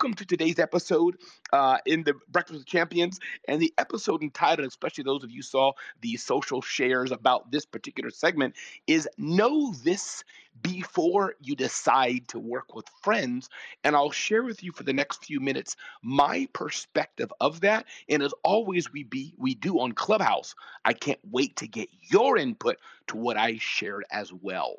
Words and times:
Welcome 0.00 0.14
to 0.14 0.26
today's 0.26 0.60
episode 0.60 1.16
uh, 1.52 1.78
in 1.84 2.04
the 2.04 2.14
Breakfast 2.28 2.60
with 2.60 2.66
Champions, 2.68 3.18
and 3.48 3.60
the 3.60 3.74
episode 3.78 4.22
entitled, 4.22 4.68
especially 4.68 5.02
those 5.02 5.24
of 5.24 5.32
you 5.32 5.42
saw 5.42 5.72
the 6.02 6.16
social 6.16 6.62
shares 6.62 7.10
about 7.10 7.50
this 7.50 7.66
particular 7.66 8.10
segment, 8.10 8.54
is 8.86 9.08
"Know 9.18 9.72
This 9.82 10.22
Before 10.62 11.34
You 11.40 11.56
Decide 11.56 12.28
to 12.28 12.38
Work 12.38 12.76
with 12.76 12.88
Friends." 13.02 13.50
And 13.82 13.96
I'll 13.96 14.12
share 14.12 14.44
with 14.44 14.62
you 14.62 14.70
for 14.70 14.84
the 14.84 14.92
next 14.92 15.24
few 15.24 15.40
minutes 15.40 15.74
my 16.00 16.46
perspective 16.52 17.32
of 17.40 17.62
that. 17.62 17.86
And 18.08 18.22
as 18.22 18.32
always, 18.44 18.92
we 18.92 19.02
be 19.02 19.34
we 19.36 19.56
do 19.56 19.80
on 19.80 19.90
Clubhouse. 19.90 20.54
I 20.84 20.92
can't 20.92 21.18
wait 21.28 21.56
to 21.56 21.66
get 21.66 21.88
your 22.02 22.36
input 22.36 22.76
to 23.08 23.16
what 23.16 23.36
I 23.36 23.56
shared 23.58 24.04
as 24.12 24.32
well. 24.32 24.76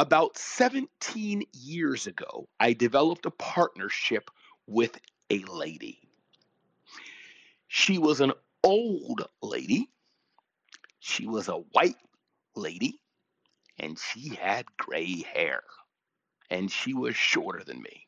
About 0.00 0.38
17 0.38 1.42
years 1.52 2.06
ago, 2.06 2.48
I 2.60 2.72
developed 2.72 3.26
a 3.26 3.32
partnership 3.32 4.30
with 4.68 4.96
a 5.28 5.40
lady. 5.40 5.98
She 7.66 7.98
was 7.98 8.20
an 8.20 8.32
old 8.62 9.28
lady, 9.42 9.90
she 11.00 11.26
was 11.26 11.48
a 11.48 11.64
white 11.72 11.96
lady, 12.54 13.00
and 13.76 13.98
she 13.98 14.36
had 14.36 14.66
gray 14.76 15.22
hair, 15.22 15.64
and 16.48 16.70
she 16.70 16.94
was 16.94 17.16
shorter 17.16 17.64
than 17.64 17.82
me, 17.82 18.06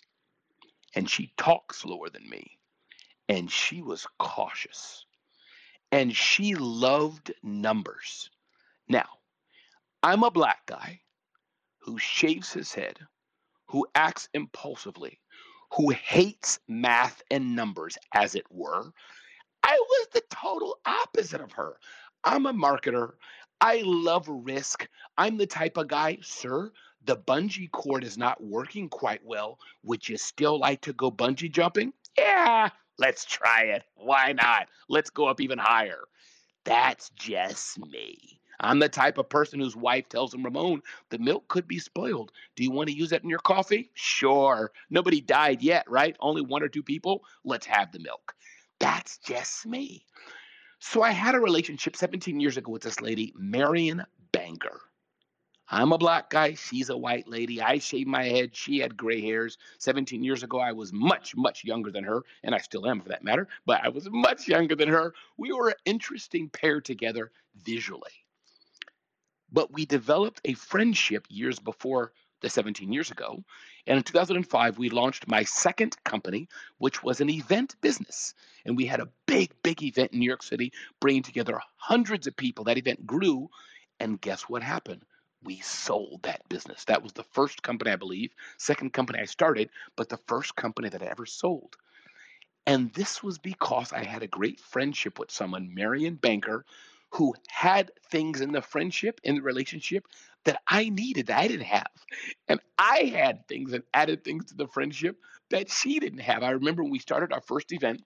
and 0.94 1.10
she 1.10 1.32
talked 1.36 1.74
slower 1.74 2.08
than 2.08 2.30
me, 2.30 2.56
and 3.28 3.50
she 3.50 3.82
was 3.82 4.06
cautious, 4.16 5.06
and 5.90 6.14
she 6.14 6.54
loved 6.54 7.32
numbers. 7.42 8.30
Now, 8.88 9.08
I'm 10.04 10.22
a 10.22 10.30
black 10.30 10.66
guy 10.66 11.00
who 11.90 11.98
shaves 11.98 12.52
his 12.52 12.72
head, 12.72 13.00
who 13.66 13.84
acts 13.96 14.28
impulsively, 14.32 15.18
who 15.72 15.90
hates 15.90 16.60
math 16.68 17.20
and 17.32 17.56
numbers, 17.56 17.98
as 18.14 18.36
it 18.36 18.44
were. 18.48 18.92
I 19.64 19.76
was 19.88 20.08
the 20.12 20.22
total 20.30 20.78
opposite 20.86 21.40
of 21.40 21.50
her. 21.50 21.74
I'm 22.22 22.46
a 22.46 22.52
marketer. 22.52 23.14
I 23.60 23.82
love 23.84 24.28
risk. 24.28 24.86
I'm 25.18 25.36
the 25.36 25.48
type 25.48 25.78
of 25.78 25.88
guy, 25.88 26.18
sir, 26.22 26.70
the 27.04 27.16
bungee 27.16 27.72
cord 27.72 28.04
is 28.04 28.16
not 28.16 28.40
working 28.40 28.88
quite 28.88 29.24
well. 29.24 29.58
Would 29.82 30.08
you 30.08 30.16
still 30.16 30.60
like 30.60 30.82
to 30.82 30.92
go 30.92 31.10
bungee 31.10 31.50
jumping? 31.50 31.92
Yeah, 32.16 32.68
let's 32.98 33.24
try 33.24 33.62
it. 33.64 33.82
Why 33.96 34.32
not? 34.32 34.68
Let's 34.88 35.10
go 35.10 35.26
up 35.26 35.40
even 35.40 35.58
higher. 35.58 36.02
That's 36.64 37.10
just 37.16 37.80
me. 37.80 38.39
I'm 38.60 38.78
the 38.78 38.88
type 38.88 39.18
of 39.18 39.28
person 39.28 39.58
whose 39.58 39.74
wife 39.74 40.08
tells 40.08 40.34
him, 40.34 40.44
Ramon, 40.44 40.82
the 41.08 41.18
milk 41.18 41.48
could 41.48 41.66
be 41.66 41.78
spoiled. 41.78 42.30
Do 42.56 42.62
you 42.62 42.70
want 42.70 42.88
to 42.88 42.96
use 42.96 43.10
that 43.10 43.22
in 43.22 43.30
your 43.30 43.38
coffee? 43.38 43.90
Sure. 43.94 44.70
Nobody 44.90 45.20
died 45.20 45.62
yet, 45.62 45.90
right? 45.90 46.16
Only 46.20 46.42
one 46.42 46.62
or 46.62 46.68
two 46.68 46.82
people. 46.82 47.24
Let's 47.44 47.66
have 47.66 47.90
the 47.90 47.98
milk. 47.98 48.34
That's 48.78 49.18
just 49.18 49.66
me. 49.66 50.04
So 50.78 51.02
I 51.02 51.10
had 51.10 51.34
a 51.34 51.40
relationship 51.40 51.96
17 51.96 52.40
years 52.40 52.56
ago 52.56 52.72
with 52.72 52.82
this 52.82 53.00
lady, 53.00 53.32
Marion 53.36 54.04
Banker. 54.32 54.80
I'm 55.72 55.92
a 55.92 55.98
black 55.98 56.30
guy. 56.30 56.54
She's 56.54 56.90
a 56.90 56.96
white 56.96 57.28
lady. 57.28 57.62
I 57.62 57.78
shaved 57.78 58.08
my 58.08 58.24
head. 58.24 58.56
She 58.56 58.78
had 58.78 58.96
gray 58.96 59.20
hairs. 59.20 59.56
17 59.78 60.24
years 60.24 60.42
ago, 60.42 60.58
I 60.58 60.72
was 60.72 60.92
much, 60.92 61.36
much 61.36 61.64
younger 61.64 61.92
than 61.92 62.02
her, 62.04 62.24
and 62.42 62.54
I 62.54 62.58
still 62.58 62.86
am 62.88 63.00
for 63.00 63.10
that 63.10 63.22
matter, 63.22 63.46
but 63.66 63.84
I 63.84 63.88
was 63.88 64.08
much 64.10 64.48
younger 64.48 64.74
than 64.74 64.88
her. 64.88 65.14
We 65.36 65.52
were 65.52 65.68
an 65.68 65.76
interesting 65.84 66.48
pair 66.48 66.80
together 66.80 67.30
visually. 67.62 68.10
But 69.52 69.72
we 69.72 69.84
developed 69.84 70.40
a 70.44 70.54
friendship 70.54 71.26
years 71.28 71.58
before 71.58 72.12
the 72.40 72.48
17 72.48 72.92
years 72.92 73.10
ago. 73.10 73.44
And 73.86 73.96
in 73.96 74.02
2005, 74.02 74.78
we 74.78 74.90
launched 74.90 75.28
my 75.28 75.42
second 75.44 75.96
company, 76.04 76.48
which 76.78 77.02
was 77.02 77.20
an 77.20 77.30
event 77.30 77.76
business. 77.80 78.34
And 78.64 78.76
we 78.76 78.86
had 78.86 79.00
a 79.00 79.08
big, 79.26 79.50
big 79.62 79.82
event 79.82 80.12
in 80.12 80.20
New 80.20 80.26
York 80.26 80.42
City, 80.42 80.72
bringing 81.00 81.22
together 81.22 81.60
hundreds 81.76 82.26
of 82.26 82.36
people. 82.36 82.64
That 82.64 82.78
event 82.78 83.06
grew. 83.06 83.50
And 83.98 84.20
guess 84.20 84.42
what 84.42 84.62
happened? 84.62 85.02
We 85.42 85.60
sold 85.60 86.22
that 86.22 86.48
business. 86.48 86.84
That 86.84 87.02
was 87.02 87.12
the 87.12 87.24
first 87.24 87.62
company, 87.62 87.90
I 87.90 87.96
believe, 87.96 88.34
second 88.58 88.92
company 88.92 89.20
I 89.20 89.24
started, 89.24 89.70
but 89.96 90.08
the 90.08 90.18
first 90.26 90.54
company 90.54 90.90
that 90.90 91.02
I 91.02 91.06
ever 91.06 91.26
sold. 91.26 91.76
And 92.66 92.92
this 92.92 93.22
was 93.22 93.38
because 93.38 93.92
I 93.92 94.04
had 94.04 94.22
a 94.22 94.28
great 94.28 94.60
friendship 94.60 95.18
with 95.18 95.30
someone, 95.30 95.74
Marion 95.74 96.16
Banker, 96.16 96.66
who 97.10 97.34
had 97.48 97.90
things 98.10 98.40
in 98.40 98.52
the 98.52 98.62
friendship, 98.62 99.20
in 99.24 99.36
the 99.36 99.42
relationship 99.42 100.06
that 100.44 100.60
I 100.66 100.88
needed 100.88 101.26
that 101.26 101.38
I 101.38 101.48
didn't 101.48 101.66
have. 101.66 101.90
And 102.48 102.60
I 102.78 103.12
had 103.14 103.46
things 103.48 103.72
and 103.72 103.82
added 103.92 104.24
things 104.24 104.46
to 104.46 104.54
the 104.54 104.68
friendship 104.68 105.16
that 105.50 105.70
she 105.70 105.98
didn't 105.98 106.20
have. 106.20 106.42
I 106.42 106.50
remember 106.50 106.82
when 106.82 106.92
we 106.92 106.98
started 106.98 107.32
our 107.32 107.42
first 107.42 107.72
event, 107.72 108.02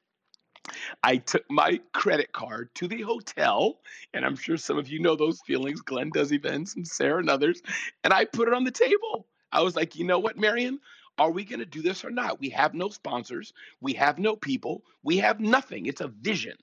I 1.02 1.18
took 1.18 1.44
my 1.50 1.80
credit 1.92 2.32
card 2.32 2.74
to 2.76 2.88
the 2.88 3.02
hotel, 3.02 3.78
and 4.14 4.24
I'm 4.24 4.36
sure 4.36 4.56
some 4.56 4.78
of 4.78 4.88
you 4.88 4.98
know 5.00 5.14
those 5.14 5.40
feelings. 5.42 5.82
Glenn 5.82 6.10
does 6.10 6.32
events 6.32 6.74
and 6.74 6.86
Sarah 6.86 7.18
and 7.18 7.28
others, 7.28 7.62
and 8.02 8.12
I 8.12 8.24
put 8.24 8.48
it 8.48 8.54
on 8.54 8.64
the 8.64 8.70
table. 8.70 9.26
I 9.52 9.60
was 9.62 9.76
like, 9.76 9.94
you 9.96 10.04
know 10.04 10.18
what, 10.18 10.38
Marion? 10.38 10.80
Are 11.18 11.30
we 11.30 11.44
going 11.44 11.60
to 11.60 11.66
do 11.66 11.82
this 11.82 12.04
or 12.04 12.10
not? 12.10 12.40
We 12.40 12.48
have 12.50 12.74
no 12.74 12.88
sponsors. 12.88 13.52
We 13.80 13.92
have 13.94 14.18
no 14.18 14.34
people. 14.34 14.82
We 15.04 15.18
have 15.18 15.38
nothing. 15.38 15.86
It's 15.86 16.00
a 16.00 16.08
vision. 16.08 16.56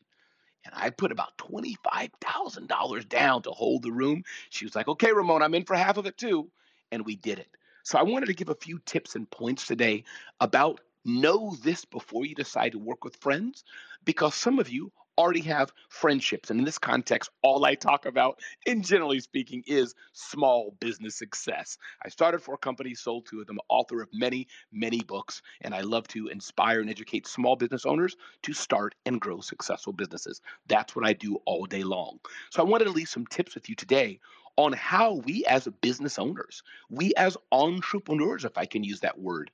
And 0.66 0.74
I 0.76 0.90
put 0.90 1.12
about 1.12 1.38
$25,000 1.38 3.10
down 3.10 3.42
to 3.44 3.52
hold 3.52 3.84
the 3.84 3.92
room. 3.92 4.24
She 4.50 4.66
was 4.66 4.76
like, 4.76 4.88
okay, 4.88 5.12
Ramon, 5.12 5.42
I'm 5.42 5.56
in 5.56 5.66
for 5.66 5.76
half 5.76 5.98
of 5.98 6.06
it 6.06 6.18
too. 6.18 6.50
And 6.92 7.06
we 7.06 7.16
did 7.16 7.40
it. 7.40 7.50
So 7.84 7.98
I 7.98 8.04
wanted 8.04 8.28
to 8.28 8.34
give 8.34 8.50
a 8.50 8.56
few 8.56 8.80
tips 8.86 9.16
and 9.16 9.30
points 9.30 9.66
today 9.66 10.04
about 10.40 10.82
know 11.04 11.56
this 11.64 11.84
before 11.86 12.26
you 12.26 12.36
decide 12.36 12.74
to 12.74 12.80
work 12.80 13.04
with 13.04 13.16
friends, 13.16 13.64
because 14.06 14.36
some 14.36 14.60
of 14.60 14.70
you 14.70 14.92
already 15.22 15.42
have 15.42 15.72
friendships. 15.90 16.50
And 16.50 16.60
in 16.60 16.66
this 16.66 16.80
context, 16.80 17.30
all 17.44 17.64
I 17.64 17.76
talk 17.76 18.06
about, 18.08 18.40
in 18.66 18.82
generally 18.82 19.20
speaking, 19.20 19.64
is 19.68 19.94
small 20.14 20.76
business 20.80 21.16
success. 21.16 21.78
I 22.04 22.10
started 22.10 22.42
four 22.42 22.58
companies, 22.58 23.00
sold 23.00 23.28
two 23.28 23.40
of 23.40 23.48
them, 23.48 23.60
author 23.70 24.02
of 24.02 24.10
many, 24.12 24.48
many 24.72 25.02
books, 25.02 25.44
and 25.62 25.76
I 25.76 25.82
love 25.82 26.08
to 26.10 26.28
inspire 26.28 26.82
and 26.82 26.90
educate 26.90 27.28
small 27.28 27.56
business 27.56 27.86
owners 27.86 28.16
to 28.42 28.54
start 28.54 28.96
and 29.06 29.22
grow 29.22 29.42
successful 29.42 29.94
businesses. 29.94 30.42
That's 30.68 30.96
what 30.96 31.06
I 31.06 31.14
do 31.14 31.38
all 31.46 31.66
day 31.66 31.84
long. 31.84 32.20
So 32.50 32.62
I 32.62 32.66
wanted 32.66 32.86
to 32.86 32.92
leave 32.92 33.10
some 33.10 33.28
tips 33.28 33.54
with 33.54 33.70
you 33.70 33.76
today 33.76 34.20
on 34.58 34.74
how 34.74 35.16
we 35.26 35.46
as 35.46 35.68
business 35.82 36.18
owners, 36.18 36.64
we 36.90 37.14
as 37.16 37.38
entrepreneurs, 37.52 38.44
if 38.44 38.58
I 38.58 38.66
can 38.66 38.84
use 38.84 39.00
that 39.02 39.20
word, 39.20 39.52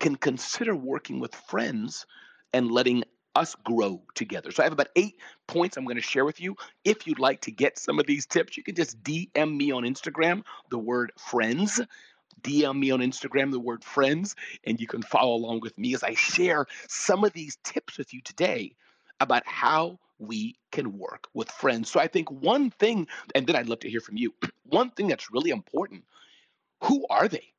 can 0.00 0.16
consider 0.16 0.74
working 0.74 1.20
with 1.20 1.34
friends 1.34 2.04
and 2.52 2.70
letting 2.70 3.04
us 3.34 3.54
grow 3.64 4.02
together. 4.14 4.50
So 4.50 4.62
I 4.62 4.66
have 4.66 4.72
about 4.72 4.88
eight 4.96 5.16
points 5.46 5.76
I'm 5.76 5.84
going 5.84 5.96
to 5.96 6.02
share 6.02 6.24
with 6.24 6.40
you. 6.40 6.56
If 6.84 7.06
you'd 7.06 7.18
like 7.18 7.40
to 7.42 7.50
get 7.50 7.78
some 7.78 7.98
of 7.98 8.06
these 8.06 8.26
tips, 8.26 8.56
you 8.56 8.62
can 8.62 8.74
just 8.74 9.02
DM 9.02 9.56
me 9.56 9.72
on 9.72 9.82
Instagram, 9.84 10.44
the 10.70 10.78
word 10.78 11.12
friends. 11.18 11.80
DM 12.42 12.78
me 12.78 12.90
on 12.90 13.00
Instagram, 13.00 13.50
the 13.50 13.60
word 13.60 13.82
friends, 13.82 14.36
and 14.64 14.78
you 14.78 14.86
can 14.86 15.02
follow 15.02 15.34
along 15.34 15.60
with 15.60 15.78
me 15.78 15.94
as 15.94 16.02
I 16.02 16.14
share 16.14 16.66
some 16.88 17.24
of 17.24 17.32
these 17.32 17.56
tips 17.64 17.96
with 17.96 18.12
you 18.12 18.20
today 18.20 18.76
about 19.20 19.46
how 19.46 19.98
we 20.18 20.56
can 20.70 20.98
work 20.98 21.28
with 21.32 21.50
friends. 21.50 21.90
So 21.90 22.00
I 22.00 22.06
think 22.06 22.30
one 22.30 22.70
thing, 22.70 23.06
and 23.34 23.46
then 23.46 23.56
I'd 23.56 23.68
love 23.68 23.80
to 23.80 23.90
hear 23.90 24.00
from 24.00 24.16
you, 24.16 24.34
one 24.64 24.90
thing 24.90 25.08
that's 25.08 25.32
really 25.32 25.50
important 25.50 26.04
who 26.82 27.06
are 27.08 27.28
they? 27.28 27.54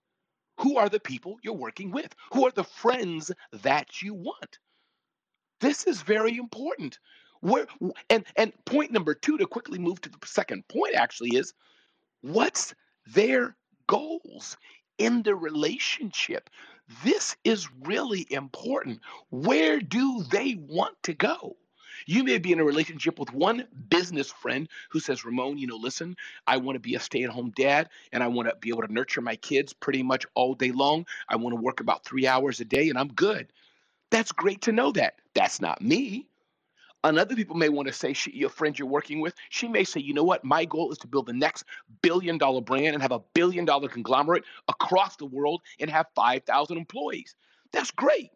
Who 0.59 0.77
are 0.77 0.87
the 0.87 0.99
people 0.99 1.37
you're 1.41 1.53
working 1.53 1.91
with? 1.91 2.15
Who 2.31 2.45
are 2.45 2.51
the 2.51 2.63
friends 2.63 3.31
that 3.63 4.01
you 4.01 4.13
want? 4.13 4.59
This 5.59 5.85
is 5.85 6.01
very 6.01 6.37
important. 6.37 6.99
Where 7.41 7.67
and 8.09 8.25
and 8.35 8.53
point 8.65 8.91
number 8.91 9.13
two 9.13 9.37
to 9.37 9.45
quickly 9.45 9.79
move 9.79 10.01
to 10.01 10.09
the 10.09 10.17
second 10.25 10.67
point 10.67 10.95
actually 10.95 11.35
is 11.35 11.53
what's 12.21 12.73
their 13.05 13.55
goals 13.87 14.57
in 14.97 15.23
the 15.23 15.35
relationship? 15.35 16.49
This 17.03 17.35
is 17.43 17.67
really 17.83 18.25
important. 18.29 19.01
Where 19.29 19.79
do 19.79 20.23
they 20.23 20.55
want 20.55 20.95
to 21.03 21.13
go? 21.13 21.57
You 22.05 22.23
may 22.23 22.37
be 22.37 22.51
in 22.51 22.59
a 22.59 22.65
relationship 22.65 23.17
with 23.17 23.33
one 23.33 23.67
business 23.89 24.31
friend 24.31 24.67
who 24.89 24.99
says, 24.99 25.25
Ramon, 25.25 25.57
you 25.57 25.65
know, 25.65 25.77
listen, 25.77 26.15
I 26.45 26.57
want 26.57 26.75
to 26.75 26.79
be 26.79 26.95
a 26.95 26.99
stay 26.99 27.23
at 27.23 27.29
home 27.29 27.51
dad 27.55 27.89
and 28.11 28.21
I 28.21 28.27
want 28.27 28.49
to 28.49 28.55
be 28.55 28.69
able 28.69 28.83
to 28.83 28.93
nurture 28.93 29.21
my 29.21 29.35
kids 29.37 29.73
pretty 29.73 30.03
much 30.03 30.25
all 30.35 30.53
day 30.53 30.71
long. 30.71 31.05
I 31.29 31.37
want 31.37 31.55
to 31.55 31.61
work 31.61 31.79
about 31.79 32.05
three 32.05 32.27
hours 32.27 32.59
a 32.59 32.65
day 32.65 32.89
and 32.89 32.97
I'm 32.97 33.07
good. 33.07 33.51
That's 34.11 34.31
great 34.31 34.61
to 34.63 34.71
know 34.71 34.91
that. 34.91 35.15
That's 35.35 35.61
not 35.61 35.81
me. 35.81 36.27
And 37.03 37.19
other 37.19 37.35
people 37.35 37.55
may 37.55 37.69
want 37.69 37.87
to 37.87 37.93
say, 37.93 38.13
she, 38.13 38.31
your 38.31 38.49
friend 38.49 38.77
you're 38.77 38.87
working 38.87 39.19
with, 39.21 39.35
she 39.49 39.67
may 39.67 39.83
say, 39.83 39.99
you 39.99 40.13
know 40.15 40.23
what, 40.23 40.43
my 40.43 40.65
goal 40.65 40.91
is 40.91 40.97
to 40.99 41.07
build 41.07 41.27
the 41.27 41.33
next 41.33 41.65
billion 42.01 42.39
dollar 42.39 42.61
brand 42.61 42.95
and 42.95 43.01
have 43.01 43.11
a 43.11 43.21
billion 43.35 43.63
dollar 43.63 43.87
conglomerate 43.87 44.43
across 44.67 45.15
the 45.15 45.27
world 45.27 45.61
and 45.79 45.91
have 45.91 46.07
5,000 46.15 46.77
employees. 46.77 47.35
That's 47.71 47.91
great. 47.91 48.31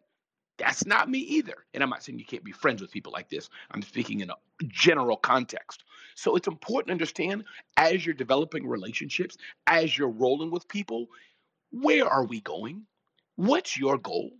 That's 0.56 0.86
not 0.86 1.08
me 1.08 1.18
either. 1.18 1.54
And 1.74 1.82
I'm 1.82 1.90
not 1.90 2.04
saying 2.04 2.18
you 2.18 2.24
can't 2.24 2.44
be 2.44 2.52
friends 2.52 2.80
with 2.80 2.92
people 2.92 3.12
like 3.12 3.28
this. 3.28 3.48
I'm 3.72 3.82
speaking 3.82 4.20
in 4.20 4.30
a 4.30 4.36
general 4.68 5.16
context. 5.16 5.82
So 6.14 6.36
it's 6.36 6.46
important 6.46 6.88
to 6.88 6.92
understand 6.92 7.44
as 7.76 8.04
you're 8.04 8.14
developing 8.14 8.68
relationships, 8.68 9.36
as 9.66 9.96
you're 9.96 10.10
rolling 10.10 10.50
with 10.50 10.68
people, 10.68 11.06
where 11.72 12.06
are 12.06 12.24
we 12.24 12.40
going? 12.42 12.84
What's 13.36 13.76
your 13.76 13.96
goal? 13.96 14.32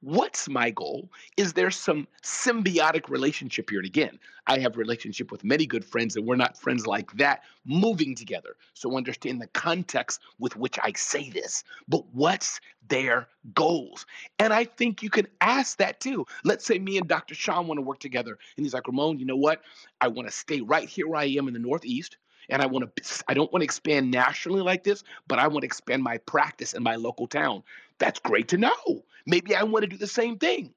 What's 0.00 0.48
my 0.48 0.70
goal? 0.70 1.10
Is 1.36 1.54
there 1.54 1.70
some 1.70 2.06
symbiotic 2.22 3.08
relationship 3.08 3.70
here? 3.70 3.78
And 3.78 3.86
again, 3.86 4.18
I 4.46 4.58
have 4.58 4.76
relationship 4.76 5.32
with 5.32 5.42
many 5.42 5.66
good 5.66 5.84
friends, 5.84 6.16
and 6.16 6.26
we're 6.26 6.36
not 6.36 6.58
friends 6.58 6.86
like 6.86 7.10
that 7.12 7.42
moving 7.64 8.14
together. 8.14 8.56
So 8.74 8.96
understand 8.96 9.40
the 9.40 9.46
context 9.48 10.20
with 10.38 10.54
which 10.54 10.78
I 10.82 10.92
say 10.92 11.30
this. 11.30 11.64
But 11.88 12.04
what's 12.12 12.60
their 12.88 13.26
goals? 13.54 14.06
And 14.38 14.52
I 14.52 14.64
think 14.64 15.02
you 15.02 15.10
can 15.10 15.26
ask 15.40 15.78
that 15.78 15.98
too. 15.98 16.26
Let's 16.44 16.66
say 16.66 16.78
me 16.78 16.98
and 16.98 17.08
Dr. 17.08 17.34
Sean 17.34 17.66
want 17.66 17.78
to 17.78 17.82
work 17.82 17.98
together, 17.98 18.38
and 18.56 18.66
he's 18.66 18.74
like, 18.74 18.86
Ramon, 18.86 19.18
you 19.18 19.24
know 19.24 19.36
what? 19.36 19.62
I 20.00 20.08
want 20.08 20.28
to 20.28 20.32
stay 20.32 20.60
right 20.60 20.88
here 20.88 21.08
where 21.08 21.20
I 21.20 21.24
am 21.24 21.48
in 21.48 21.54
the 21.54 21.60
Northeast 21.60 22.18
and 22.48 22.62
I 22.62 22.66
want 22.66 22.94
to 22.94 23.24
I 23.28 23.34
don't 23.34 23.52
want 23.52 23.62
to 23.62 23.64
expand 23.64 24.10
nationally 24.10 24.62
like 24.62 24.84
this, 24.84 25.04
but 25.26 25.38
I 25.38 25.48
want 25.48 25.62
to 25.62 25.66
expand 25.66 26.02
my 26.02 26.18
practice 26.18 26.72
in 26.74 26.82
my 26.82 26.96
local 26.96 27.26
town. 27.26 27.62
That's 27.98 28.20
great 28.20 28.48
to 28.48 28.58
know. 28.58 29.04
Maybe 29.26 29.54
I 29.54 29.62
want 29.62 29.82
to 29.82 29.88
do 29.88 29.96
the 29.96 30.06
same 30.06 30.38
thing. 30.38 30.72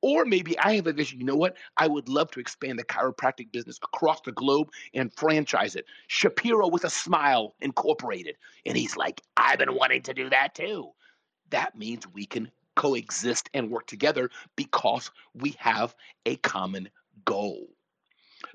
Or 0.00 0.24
maybe 0.24 0.58
I 0.58 0.74
have 0.74 0.86
a 0.88 0.92
vision. 0.92 1.20
You 1.20 1.26
know 1.26 1.36
what? 1.36 1.56
I 1.76 1.86
would 1.86 2.08
love 2.08 2.30
to 2.32 2.40
expand 2.40 2.78
the 2.78 2.84
chiropractic 2.84 3.52
business 3.52 3.78
across 3.82 4.20
the 4.20 4.32
globe 4.32 4.70
and 4.94 5.12
franchise 5.12 5.76
it. 5.76 5.86
Shapiro 6.08 6.68
with 6.68 6.84
a 6.84 6.90
smile 6.90 7.54
incorporated. 7.60 8.36
And 8.66 8.76
he's 8.76 8.96
like, 8.96 9.22
I've 9.36 9.58
been 9.58 9.74
wanting 9.74 10.02
to 10.02 10.14
do 10.14 10.28
that 10.30 10.54
too. 10.56 10.90
That 11.50 11.76
means 11.76 12.06
we 12.12 12.26
can 12.26 12.50
coexist 12.74 13.48
and 13.54 13.70
work 13.70 13.86
together 13.86 14.30
because 14.56 15.10
we 15.34 15.54
have 15.58 15.94
a 16.26 16.36
common 16.36 16.88
goal. 17.24 17.68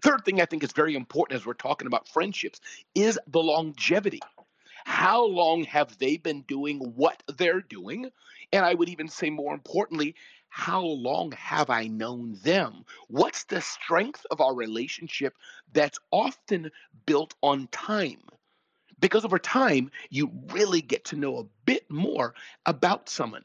Third 0.01 0.25
thing 0.25 0.41
I 0.41 0.45
think 0.45 0.63
is 0.63 0.71
very 0.71 0.95
important 0.95 1.39
as 1.39 1.45
we're 1.45 1.53
talking 1.53 1.87
about 1.87 2.07
friendships 2.07 2.59
is 2.95 3.19
the 3.27 3.41
longevity. 3.41 4.21
How 4.85 5.25
long 5.25 5.63
have 5.65 5.97
they 5.97 6.17
been 6.17 6.43
doing 6.43 6.79
what 6.79 7.21
they're 7.37 7.61
doing? 7.61 8.09
And 8.53 8.65
I 8.65 8.73
would 8.73 8.89
even 8.89 9.09
say 9.09 9.29
more 9.29 9.53
importantly, 9.53 10.15
how 10.49 10.81
long 10.81 11.33
have 11.33 11.69
I 11.69 11.87
known 11.87 12.37
them? 12.41 12.85
What's 13.07 13.43
the 13.43 13.61
strength 13.61 14.25
of 14.31 14.39
our 14.39 14.55
relationship 14.55 15.35
that's 15.73 15.99
often 16.11 16.71
built 17.05 17.35
on 17.43 17.67
time? 17.67 18.21
Because 18.99 19.25
over 19.25 19.39
time, 19.39 19.91
you 20.09 20.31
really 20.51 20.81
get 20.81 21.03
to 21.05 21.15
know 21.15 21.37
a 21.37 21.45
bit 21.65 21.89
more 21.91 22.33
about 22.65 23.09
someone. 23.09 23.43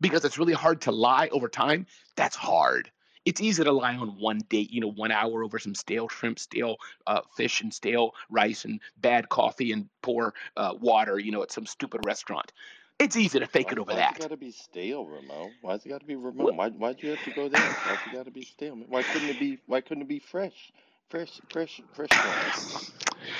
Because 0.00 0.24
it's 0.24 0.38
really 0.38 0.52
hard 0.52 0.80
to 0.82 0.92
lie 0.92 1.28
over 1.32 1.48
time. 1.48 1.86
That's 2.16 2.36
hard. 2.36 2.90
It's 3.24 3.40
easy 3.40 3.64
to 3.64 3.72
lie 3.72 3.96
on 3.96 4.08
one 4.20 4.40
date, 4.48 4.70
you 4.70 4.80
know, 4.80 4.90
one 4.90 5.10
hour 5.10 5.42
over 5.42 5.58
some 5.58 5.74
stale 5.74 6.08
shrimp, 6.08 6.38
stale 6.38 6.76
uh, 7.06 7.22
fish, 7.36 7.62
and 7.62 7.72
stale 7.72 8.14
rice, 8.30 8.64
and 8.64 8.80
bad 8.98 9.28
coffee, 9.28 9.72
and 9.72 9.88
poor 10.02 10.34
uh, 10.56 10.74
water, 10.78 11.18
you 11.18 11.32
know, 11.32 11.42
at 11.42 11.50
some 11.50 11.66
stupid 11.66 12.02
restaurant. 12.04 12.52
It's 12.98 13.16
easy 13.16 13.40
to 13.40 13.46
fake 13.46 13.68
Why, 13.68 13.72
it 13.72 13.78
over 13.78 13.92
why's 13.92 13.98
that. 13.98 14.16
it 14.16 14.20
gotta 14.20 14.36
be 14.36 14.50
stale, 14.52 15.06
Ramon? 15.06 15.52
Why's 15.62 15.84
it 15.84 15.88
gotta 15.88 16.04
be 16.04 16.16
Ramon? 16.16 16.56
Why 16.56 16.70
why'd 16.70 17.02
you 17.02 17.10
have 17.10 17.24
to 17.24 17.30
go 17.30 17.48
there? 17.48 17.60
Why's 17.60 17.98
it 18.06 18.12
gotta 18.12 18.30
be 18.30 18.44
stale? 18.44 18.76
Why 18.88 19.02
couldn't 19.02 19.28
it 19.30 19.40
be 19.40 19.58
why 19.66 19.80
couldn't 19.80 20.02
it 20.02 20.08
be 20.08 20.20
fresh? 20.20 20.72
Fresh 21.08 21.40
fresh 21.50 21.80
fresh 21.92 22.10
water. 22.10 22.52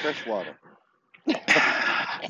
Fresh 0.03 0.27
water. 0.27 0.55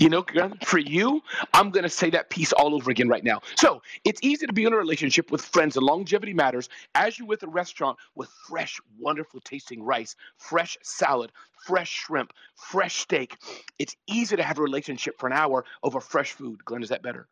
You 0.01 0.09
know, 0.09 0.25
for 0.65 0.79
you, 0.79 1.23
I'm 1.53 1.71
going 1.71 1.85
to 1.85 1.89
say 1.89 2.11
that 2.11 2.31
piece 2.31 2.53
all 2.53 2.75
over 2.75 2.91
again 2.91 3.09
right 3.09 3.25
now. 3.25 3.41
So 3.57 3.83
it's 4.05 4.21
easy 4.23 4.47
to 4.47 4.53
be 4.53 4.65
in 4.65 4.73
a 4.73 4.77
relationship 4.77 5.31
with 5.31 5.43
friends, 5.43 5.77
and 5.77 5.87
longevity 5.87 6.35
matters 6.35 6.69
as 6.95 7.19
you 7.19 7.27
with 7.27 7.43
a 7.43 7.49
restaurant 7.49 7.99
with 8.15 8.29
fresh, 8.49 8.81
wonderful 8.99 9.41
tasting 9.41 9.83
rice, 9.83 10.17
fresh 10.37 10.77
salad, 10.83 11.33
fresh 11.67 11.91
shrimp, 11.91 12.33
fresh 12.57 12.97
steak. 12.97 13.37
It's 13.79 13.97
easy 14.07 14.37
to 14.37 14.43
have 14.43 14.59
a 14.59 14.63
relationship 14.63 15.19
for 15.19 15.27
an 15.27 15.33
hour 15.33 15.65
over 15.83 16.01
fresh 16.01 16.33
food. 16.33 16.65
Glenn, 16.65 16.83
is 16.83 16.89
that 16.89 17.03
better? 17.03 17.29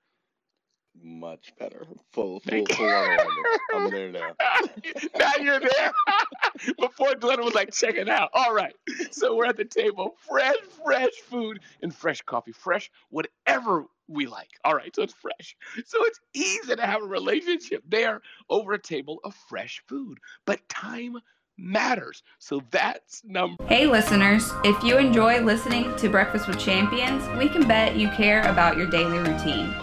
Much 1.01 1.53
better. 1.59 1.85
Full 2.13 2.41
full 2.41 2.41
Thank 2.41 2.73
full 2.73 2.87
on 2.87 3.05
alignment. 3.05 3.61
I'm 3.75 3.91
there 3.91 4.13
now. 4.13 4.33
now 5.19 5.33
you're 5.41 5.61
there. 5.61 5.93
Before 6.79 7.15
Glenn 7.15 7.43
was 7.43 7.55
like, 7.55 7.73
check 7.73 7.95
it 7.97 8.09
out. 8.09 8.31
All 8.35 8.55
right. 8.55 8.75
So 9.11 9.35
we're 9.35 9.47
at 9.47 9.57
the 9.57 9.65
table. 9.65 10.17
Fresh, 10.29 10.57
fresh 10.85 11.13
food 11.29 11.61
and 11.81 11.95
fresh 11.95 12.21
coffee. 12.23 12.53
Fresh, 12.53 12.91
whatever 13.11 13.87
we 14.07 14.27
like. 14.27 14.51
All 14.65 14.75
right. 14.75 14.95
So 14.95 15.03
it's 15.03 15.15
fresh. 15.15 15.57
So 15.87 15.99
it's 16.03 16.21
easy 16.35 16.77
to 16.77 16.87
have 16.87 17.03
a 17.03 17.07
relationship 17.07 17.83
there 17.89 18.21
over 18.51 18.75
a 18.75 18.79
table 18.79 19.21
of 19.25 19.35
fresh 19.49 19.83
food. 19.89 20.19
But 20.45 20.69
time 20.69 21.17
matters. 21.57 22.23
So 22.39 22.63
that's 22.71 23.23
number 23.25 23.65
Hey, 23.67 23.87
listeners, 23.87 24.51
if 24.65 24.83
you 24.85 24.99
enjoy 24.99 25.41
listening 25.41 25.95
to 25.97 26.09
Breakfast 26.09 26.49
with 26.49 26.59
Champions, 26.59 27.27
we 27.39 27.49
can 27.49 27.67
bet 27.67 27.97
you 27.97 28.09
care 28.11 28.43
about 28.43 28.77
your 28.77 28.87
daily 28.87 29.19
routine. 29.19 29.75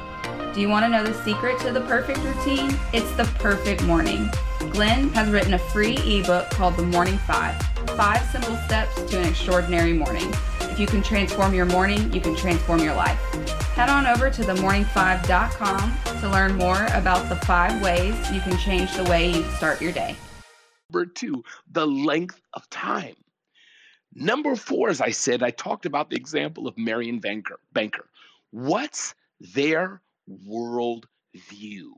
Do 0.53 0.61
you 0.61 0.69
want 0.69 0.83
to 0.83 0.89
know 0.89 1.03
the 1.03 1.13
secret 1.23 1.59
to 1.59 1.71
the 1.71 1.81
perfect 1.81 2.17
routine? 2.19 2.75
It's 2.91 3.11
the 3.11 3.25
perfect 3.37 3.83
morning. 3.83 4.31
Glenn 4.71 5.09
has 5.09 5.29
written 5.29 5.53
a 5.53 5.59
free 5.59 5.97
ebook 5.97 6.49
called 6.49 6.75
The 6.75 6.83
Morning 6.83 7.19
Five 7.19 7.55
Five 7.95 8.27
Simple 8.31 8.55
Steps 8.65 8.99
to 9.11 9.19
an 9.19 9.27
Extraordinary 9.27 9.93
Morning. 9.93 10.27
If 10.61 10.79
you 10.79 10.87
can 10.87 11.03
transform 11.03 11.53
your 11.53 11.67
morning, 11.67 12.11
you 12.11 12.19
can 12.19 12.35
transform 12.35 12.79
your 12.79 12.95
life. 12.95 13.19
Head 13.75 13.89
on 13.89 14.07
over 14.07 14.31
to 14.31 14.41
themorning5.com 14.41 16.19
to 16.19 16.29
learn 16.29 16.55
more 16.55 16.85
about 16.93 17.29
the 17.29 17.35
five 17.45 17.79
ways 17.83 18.15
you 18.31 18.41
can 18.41 18.57
change 18.57 18.91
the 18.95 19.03
way 19.03 19.31
you 19.31 19.43
start 19.51 19.79
your 19.79 19.91
day. 19.91 20.15
Number 20.89 21.05
two, 21.05 21.43
the 21.71 21.85
length 21.85 22.41
of 22.53 22.67
time. 22.71 23.15
Number 24.15 24.55
four, 24.55 24.89
as 24.89 24.99
I 24.99 25.11
said, 25.11 25.43
I 25.43 25.51
talked 25.51 25.85
about 25.85 26.09
the 26.09 26.15
example 26.15 26.67
of 26.67 26.75
Marion 26.75 27.19
Banker. 27.19 27.59
Banker. 27.71 28.09
What's 28.49 29.13
their 29.39 30.01
world 30.45 31.07
view? 31.35 31.95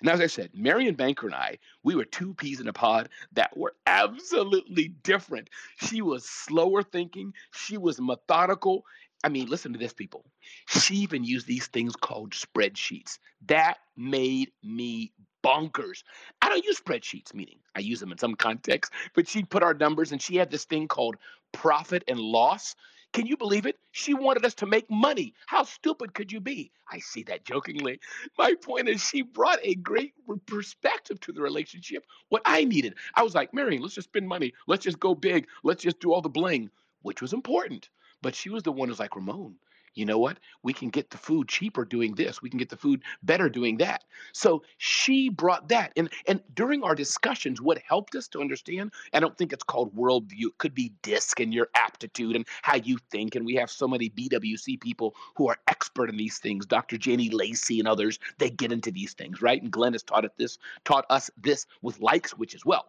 And 0.00 0.08
as 0.08 0.20
I 0.20 0.26
said, 0.26 0.50
Marion 0.54 0.94
Banker 0.94 1.26
and 1.26 1.34
I, 1.34 1.58
we 1.84 1.94
were 1.94 2.04
two 2.04 2.34
peas 2.34 2.60
in 2.60 2.68
a 2.68 2.72
pod 2.72 3.08
that 3.32 3.56
were 3.56 3.74
absolutely 3.86 4.88
different. 4.88 5.50
She 5.76 6.02
was 6.02 6.28
slower 6.28 6.82
thinking, 6.82 7.32
she 7.52 7.76
was 7.76 8.00
methodical. 8.00 8.84
I 9.22 9.28
mean, 9.28 9.48
listen 9.48 9.72
to 9.72 9.78
this, 9.78 9.92
people. 9.92 10.24
She 10.66 10.96
even 10.96 11.22
used 11.22 11.46
these 11.46 11.68
things 11.68 11.94
called 11.94 12.32
spreadsheets. 12.32 13.18
That 13.46 13.78
made 13.96 14.50
me 14.64 15.12
bonkers. 15.42 16.02
I 16.40 16.48
don't 16.48 16.64
use 16.64 16.80
spreadsheets, 16.80 17.34
meaning 17.34 17.58
I 17.74 17.80
use 17.80 18.00
them 18.00 18.12
in 18.12 18.18
some 18.18 18.34
context, 18.34 18.92
but 19.14 19.28
she'd 19.28 19.50
put 19.50 19.62
our 19.62 19.74
numbers 19.74 20.12
and 20.12 20.22
she 20.22 20.36
had 20.36 20.50
this 20.50 20.64
thing 20.64 20.88
called 20.88 21.16
profit 21.52 22.04
and 22.08 22.18
loss. 22.18 22.74
Can 23.12 23.26
you 23.26 23.36
believe 23.36 23.66
it? 23.66 23.78
She 23.90 24.14
wanted 24.14 24.46
us 24.46 24.54
to 24.54 24.66
make 24.66 24.90
money. 24.90 25.34
How 25.46 25.64
stupid 25.64 26.14
could 26.14 26.32
you 26.32 26.40
be? 26.40 26.72
I 26.90 26.98
see 26.98 27.22
that 27.24 27.44
jokingly. 27.44 28.00
My 28.38 28.54
point 28.54 28.88
is, 28.88 29.02
she 29.02 29.20
brought 29.20 29.58
a 29.62 29.74
great 29.74 30.14
perspective 30.46 31.20
to 31.20 31.32
the 31.32 31.42
relationship, 31.42 32.06
what 32.30 32.40
I 32.46 32.64
needed. 32.64 32.94
I 33.14 33.22
was 33.22 33.34
like, 33.34 33.52
Marion, 33.52 33.82
let's 33.82 33.94
just 33.94 34.08
spend 34.08 34.26
money. 34.28 34.54
Let's 34.66 34.84
just 34.84 34.98
go 34.98 35.14
big. 35.14 35.46
Let's 35.62 35.82
just 35.82 36.00
do 36.00 36.12
all 36.12 36.22
the 36.22 36.30
bling, 36.30 36.70
which 37.02 37.20
was 37.20 37.34
important. 37.34 37.90
But 38.22 38.34
she 38.34 38.48
was 38.48 38.62
the 38.62 38.72
one 38.72 38.88
who's 38.88 39.00
like, 39.00 39.14
Ramon, 39.14 39.56
you 39.94 40.04
know 40.04 40.18
what? 40.18 40.38
We 40.62 40.72
can 40.72 40.88
get 40.90 41.10
the 41.10 41.18
food 41.18 41.48
cheaper 41.48 41.84
doing 41.84 42.14
this. 42.14 42.40
We 42.40 42.50
can 42.50 42.58
get 42.58 42.70
the 42.70 42.76
food 42.76 43.02
better 43.22 43.48
doing 43.48 43.76
that. 43.78 44.04
So 44.32 44.62
she 44.78 45.28
brought 45.28 45.68
that. 45.68 45.92
And 45.96 46.10
and 46.26 46.40
during 46.54 46.82
our 46.82 46.94
discussions, 46.94 47.60
what 47.60 47.78
helped 47.86 48.14
us 48.14 48.28
to 48.28 48.40
understand, 48.40 48.92
I 49.12 49.20
don't 49.20 49.36
think 49.36 49.52
it's 49.52 49.64
called 49.64 49.94
worldview. 49.94 50.46
It 50.46 50.58
could 50.58 50.74
be 50.74 50.92
DISC 51.02 51.40
and 51.40 51.52
your 51.52 51.68
aptitude 51.74 52.36
and 52.36 52.46
how 52.62 52.76
you 52.76 52.98
think. 53.10 53.34
And 53.34 53.44
we 53.44 53.54
have 53.56 53.70
so 53.70 53.86
many 53.86 54.08
BWC 54.10 54.80
people 54.80 55.14
who 55.36 55.48
are 55.48 55.58
expert 55.66 56.08
in 56.08 56.16
these 56.16 56.38
things. 56.38 56.66
Dr. 56.66 56.96
Janie 56.96 57.30
Lacey 57.30 57.78
and 57.78 57.88
others, 57.88 58.18
they 58.38 58.50
get 58.50 58.72
into 58.72 58.90
these 58.90 59.12
things, 59.12 59.42
right? 59.42 59.60
And 59.60 59.70
Glenn 59.70 59.92
has 59.92 60.02
taught 60.02 60.24
it 60.24 60.32
this, 60.38 60.58
taught 60.84 61.04
us 61.10 61.30
this 61.36 61.66
with 61.82 62.00
like 62.00 62.28
switch 62.28 62.54
as 62.54 62.64
well. 62.64 62.88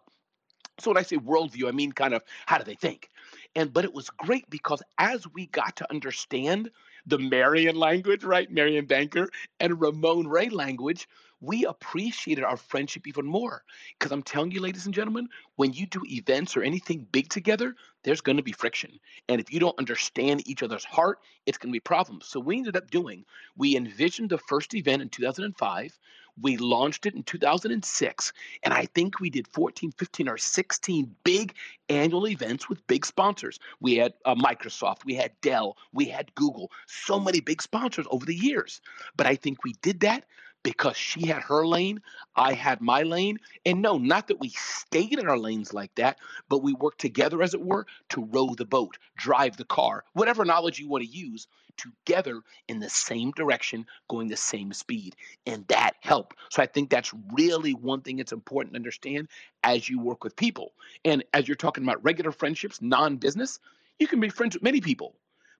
So 0.80 0.90
when 0.90 0.98
I 0.98 1.02
say 1.02 1.16
worldview, 1.16 1.68
I 1.68 1.72
mean 1.72 1.92
kind 1.92 2.14
of 2.14 2.22
how 2.46 2.58
do 2.58 2.64
they 2.64 2.74
think? 2.74 3.08
And 3.54 3.72
but 3.72 3.84
it 3.84 3.94
was 3.94 4.10
great 4.10 4.48
because 4.50 4.82
as 4.98 5.26
we 5.32 5.46
got 5.46 5.76
to 5.76 5.90
understand 5.90 6.70
the 7.06 7.18
Marion 7.18 7.76
language, 7.76 8.24
right? 8.24 8.50
Marion 8.50 8.86
Banker 8.86 9.28
and 9.60 9.80
Ramon 9.80 10.26
Ray 10.26 10.48
language, 10.48 11.06
we 11.40 11.66
appreciated 11.66 12.42
our 12.44 12.56
friendship 12.56 13.06
even 13.06 13.26
more. 13.26 13.62
Because 13.98 14.12
I'm 14.12 14.22
telling 14.22 14.50
you, 14.50 14.60
ladies 14.60 14.86
and 14.86 14.94
gentlemen, 14.94 15.28
when 15.56 15.72
you 15.72 15.86
do 15.86 16.00
events 16.06 16.56
or 16.56 16.62
anything 16.62 17.06
big 17.12 17.28
together, 17.28 17.74
there's 18.02 18.22
going 18.22 18.38
to 18.38 18.42
be 18.42 18.52
friction. 18.52 18.98
And 19.28 19.40
if 19.40 19.52
you 19.52 19.60
don't 19.60 19.78
understand 19.78 20.48
each 20.48 20.62
other's 20.62 20.84
heart, 20.84 21.18
it's 21.46 21.58
going 21.58 21.70
to 21.70 21.76
be 21.76 21.80
problems. 21.80 22.26
So 22.26 22.40
we 22.40 22.56
ended 22.56 22.76
up 22.76 22.90
doing, 22.90 23.24
we 23.56 23.76
envisioned 23.76 24.30
the 24.30 24.38
first 24.38 24.74
event 24.74 25.02
in 25.02 25.08
2005. 25.10 25.98
We 26.40 26.56
launched 26.56 27.06
it 27.06 27.14
in 27.14 27.22
2006. 27.22 28.32
And 28.62 28.74
I 28.74 28.86
think 28.94 29.20
we 29.20 29.30
did 29.30 29.48
14, 29.48 29.92
15, 29.92 30.28
or 30.28 30.38
16 30.38 31.14
big 31.24 31.54
annual 31.88 32.26
events 32.26 32.68
with 32.68 32.86
big 32.86 33.06
sponsors. 33.06 33.58
We 33.80 33.96
had 33.96 34.14
uh, 34.24 34.34
Microsoft, 34.34 35.04
we 35.04 35.14
had 35.14 35.32
Dell, 35.40 35.76
we 35.92 36.06
had 36.06 36.34
Google, 36.34 36.70
so 36.86 37.20
many 37.20 37.40
big 37.40 37.62
sponsors 37.62 38.06
over 38.10 38.26
the 38.26 38.34
years. 38.34 38.80
But 39.16 39.26
I 39.26 39.36
think 39.36 39.62
we 39.64 39.74
did 39.82 40.00
that 40.00 40.24
because 40.64 40.96
she 40.96 41.26
had 41.26 41.42
her 41.42 41.64
lane, 41.64 42.00
I 42.34 42.54
had 42.54 42.80
my 42.80 43.02
lane. 43.02 43.38
And 43.64 43.80
no, 43.80 43.98
not 43.98 44.26
that 44.28 44.40
we 44.40 44.48
stayed 44.48 45.18
in 45.18 45.28
our 45.28 45.38
lanes 45.38 45.72
like 45.72 45.94
that, 45.94 46.18
but 46.48 46.64
we 46.64 46.72
worked 46.72 47.00
together, 47.00 47.40
as 47.42 47.54
it 47.54 47.60
were, 47.60 47.86
to 48.08 48.24
row 48.24 48.54
the 48.56 48.64
boat, 48.64 48.98
drive 49.16 49.56
the 49.56 49.64
car, 49.64 50.04
whatever 50.14 50.44
knowledge 50.44 50.80
you 50.80 50.88
want 50.88 51.04
to 51.04 51.10
use, 51.10 51.46
together 51.76 52.40
in 52.68 52.80
the 52.80 52.88
same 52.88 53.30
direction, 53.32 53.86
going 54.08 54.28
the 54.28 54.36
same 54.36 54.72
speed. 54.72 55.14
And 55.46 55.66
that 55.68 55.92
helped. 56.00 56.36
So 56.50 56.62
I 56.62 56.66
think 56.66 56.90
that's 56.90 57.12
really 57.32 57.74
one 57.74 58.00
thing 58.00 58.16
that's 58.16 58.32
important 58.32 58.74
to 58.74 58.78
understand 58.78 59.28
as 59.62 59.88
you 59.88 60.00
work 60.00 60.24
with 60.24 60.34
people. 60.34 60.72
And 61.04 61.24
as 61.34 61.46
you're 61.46 61.56
talking 61.56 61.84
about 61.84 62.02
regular 62.02 62.32
friendships, 62.32 62.80
non 62.80 63.16
business, 63.16 63.60
you 63.98 64.06
can 64.06 64.20
be 64.20 64.28
friends 64.28 64.54
with 64.56 64.62
many 64.62 64.80
people. 64.80 65.14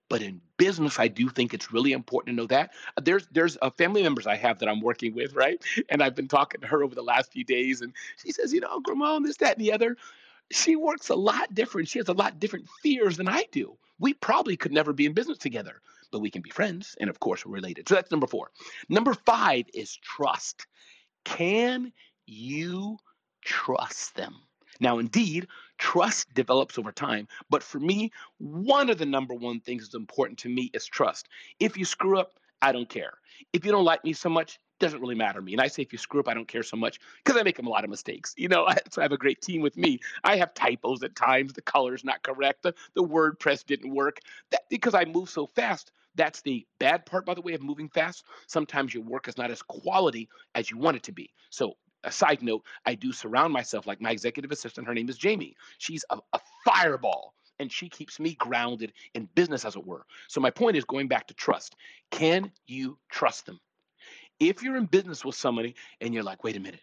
But 0.09 0.23
in 0.23 0.41
business, 0.59 0.99
I 0.99 1.09
do 1.09 1.29
think 1.29 1.55
it's 1.55 1.73
really 1.73 1.93
important 1.93 2.37
to 2.37 2.43
know 2.43 2.47
that. 2.49 2.73
There's 3.03 3.27
there's 3.33 3.57
uh, 3.63 3.71
family 3.71 4.03
members 4.03 4.27
I 4.27 4.37
have 4.37 4.59
that 4.59 4.69
I'm 4.69 4.81
working 4.81 5.15
with, 5.15 5.35
right? 5.35 5.63
And 5.89 6.03
I've 6.03 6.15
been 6.15 6.29
talking 6.29 6.61
to 6.61 6.67
her 6.67 6.83
over 6.83 6.95
the 6.95 7.03
last 7.03 7.33
few 7.33 7.45
days, 7.45 7.81
and 7.81 7.93
she 8.23 8.33
says, 8.33 8.53
you 8.53 8.61
know, 8.61 8.81
Grandma, 8.81 9.19
this, 9.21 9.37
that, 9.39 9.57
and 9.57 9.65
the 9.65 9.73
other. 9.73 9.97
She 10.51 10.77
works 10.77 11.09
a 11.09 11.15
lot 11.15 11.55
different. 11.55 11.89
She 11.89 11.99
has 11.99 12.09
a 12.09 12.13
lot 12.13 12.39
different 12.39 12.69
fears 12.83 13.17
than 13.17 13.29
I 13.29 13.47
do. 13.51 13.77
We 13.99 14.13
probably 14.15 14.57
could 14.57 14.73
never 14.73 14.93
be 14.93 15.07
in 15.07 15.15
business 15.15 15.39
together, 15.39 15.81
but 16.13 16.21
we 16.21 16.31
can 16.31 16.43
be 16.43 16.51
friends, 16.51 16.97
and 17.01 17.09
of 17.09 17.21
course, 17.21 17.47
we're 17.47 17.55
related. 17.55 17.89
So 17.89 17.95
that's 17.95 18.11
number 18.11 18.27
four. 18.27 18.51
Number 18.89 19.15
five 19.15 19.67
is 19.73 19.97
trust. 19.97 20.67
Can 21.25 21.93
you 22.27 22.99
trust 23.43 24.15
them? 24.17 24.35
Now, 24.81 24.99
indeed, 24.99 25.47
trust 25.79 26.33
develops 26.35 26.79
over 26.79 26.93
time. 26.93 27.29
But 27.51 27.63
for 27.63 27.81
me, 27.81 28.13
one 28.39 28.91
of 28.91 28.99
the 28.99 29.07
number 29.07 29.35
one 29.35 29.61
things 29.61 29.85
that's 29.85 29.95
important 29.95 30.39
to 30.41 30.49
me 30.49 30.71
is 30.75 30.87
trust. 30.87 31.29
If 31.61 31.77
you 31.77 31.85
screw 31.85 32.19
up, 32.19 32.35
I 32.63 32.73
don't 32.73 32.89
care. 32.89 33.15
If 33.53 33.65
you 33.65 33.73
don't 33.73 33.85
like 33.85 34.05
me 34.05 34.13
so 34.13 34.29
much, 34.29 34.59
doesn't 34.81 35.01
really 35.01 35.15
matter 35.15 35.39
to 35.39 35.45
me. 35.45 35.53
And 35.53 35.61
I 35.61 35.69
say 35.69 35.83
if 35.83 35.93
you 35.93 35.99
screw 35.99 36.21
up, 36.21 36.29
I 36.29 36.35
don't 36.35 36.49
care 36.49 36.63
so 36.63 36.77
much 36.77 36.99
because 37.23 37.39
I 37.39 37.43
make 37.43 37.59
a 37.59 37.63
lot 37.63 37.85
of 37.85 37.91
mistakes. 37.91 38.35
You 38.37 38.49
know, 38.49 38.67
I, 38.67 38.77
so 38.91 39.01
I 39.01 39.05
have 39.05 39.13
a 39.13 39.19
great 39.19 39.41
team 39.41 39.61
with 39.61 39.77
me. 39.77 40.01
I 40.25 40.37
have 40.37 40.55
typos 40.55 41.03
at 41.03 41.17
times. 41.17 41.53
The 41.53 41.63
color's 41.63 42.05
not 42.05 42.23
correct. 42.23 42.63
The, 42.63 42.75
the 42.95 43.05
WordPress 43.05 43.65
didn't 43.67 43.95
work. 43.95 44.19
That 44.51 44.63
because 44.69 44.95
I 44.95 45.05
move 45.05 45.29
so 45.29 45.47
fast. 45.47 45.93
That's 46.17 46.43
the 46.43 46.65
bad 46.79 47.07
part, 47.07 47.27
by 47.27 47.35
the 47.35 47.41
way, 47.41 47.55
of 47.55 47.63
moving 47.63 47.89
fast. 47.89 48.25
Sometimes 48.47 48.95
your 48.95 49.03
work 49.03 49.27
is 49.27 49.37
not 49.37 49.51
as 49.51 49.63
quality 49.63 50.29
as 50.55 50.71
you 50.71 50.79
want 50.79 50.97
it 50.97 51.03
to 51.05 51.13
be. 51.13 51.33
So 51.51 51.75
a 52.05 52.13
side 52.13 52.43
note, 52.43 52.65
I 52.87 52.95
do 52.95 53.13
surround 53.13 53.53
myself 53.53 53.87
like 53.87 54.01
my 54.01 54.11
executive 54.11 54.53
assistant. 54.53 54.87
Her 54.87 54.95
name 54.95 55.09
is 55.09 55.19
Jamie. 55.19 55.57
She's 55.79 56.05
a, 56.11 56.19
a 56.33 56.41
fireball. 56.65 57.35
and 57.61 57.71
she 57.73 57.89
keeps 57.89 58.21
me 58.21 58.35
grounded 58.35 58.93
in 59.15 59.29
business, 59.35 59.65
as 59.65 59.77
it 59.77 59.87
were. 59.87 60.05
So, 60.29 60.41
my 60.41 60.51
point 60.51 60.77
is 60.77 60.85
going 60.85 61.09
back 61.09 61.29
to 61.29 61.35
trust. 61.35 61.77
Can 62.11 62.51
you 62.67 62.99
trust 63.11 63.47
them? 63.47 63.61
If 64.41 64.63
you're 64.63 64.77
in 64.77 64.87
business 64.87 65.25
with 65.25 65.37
somebody 65.37 65.77
and 66.01 66.13
you're 66.13 66.23
like, 66.25 66.45
wait 66.45 66.57
a 66.57 66.61
minute, 66.61 66.81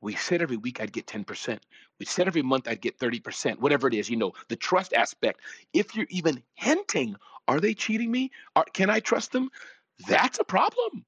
we 0.00 0.14
said 0.14 0.42
every 0.42 0.56
week 0.56 0.80
I'd 0.80 0.92
get 0.92 1.06
10%. 1.06 1.58
We 2.00 2.06
said 2.06 2.26
every 2.26 2.42
month 2.42 2.68
I'd 2.68 2.80
get 2.80 2.98
30%, 2.98 3.58
whatever 3.60 3.88
it 3.88 3.94
is, 3.94 4.10
you 4.10 4.16
know, 4.16 4.32
the 4.48 4.56
trust 4.56 4.92
aspect. 4.94 5.40
If 5.72 5.94
you're 5.94 6.06
even 6.10 6.42
hinting, 6.54 7.16
are 7.48 7.60
they 7.60 7.74
cheating 7.74 8.10
me? 8.10 8.30
Are, 8.56 8.64
can 8.72 8.90
I 8.90 9.00
trust 9.00 9.32
them? 9.32 9.50
That's 10.08 10.38
a 10.38 10.44
problem. 10.44 11.04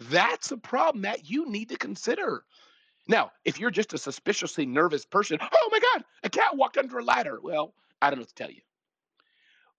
That's 0.00 0.50
a 0.52 0.58
problem 0.58 1.02
that 1.02 1.30
you 1.30 1.50
need 1.50 1.70
to 1.70 1.78
consider. 1.78 2.44
Now, 3.08 3.30
if 3.44 3.58
you're 3.60 3.70
just 3.70 3.94
a 3.94 3.98
suspiciously 3.98 4.66
nervous 4.66 5.04
person, 5.04 5.38
oh 5.40 5.68
my 5.70 5.78
God, 5.78 6.04
a 6.24 6.30
cat 6.30 6.56
walked 6.56 6.76
under 6.76 6.98
a 6.98 7.04
ladder. 7.04 7.38
Well, 7.42 7.74
I 8.02 8.10
don't 8.10 8.18
know 8.18 8.22
what 8.22 8.28
to 8.28 8.34
tell 8.34 8.50
you. 8.50 8.62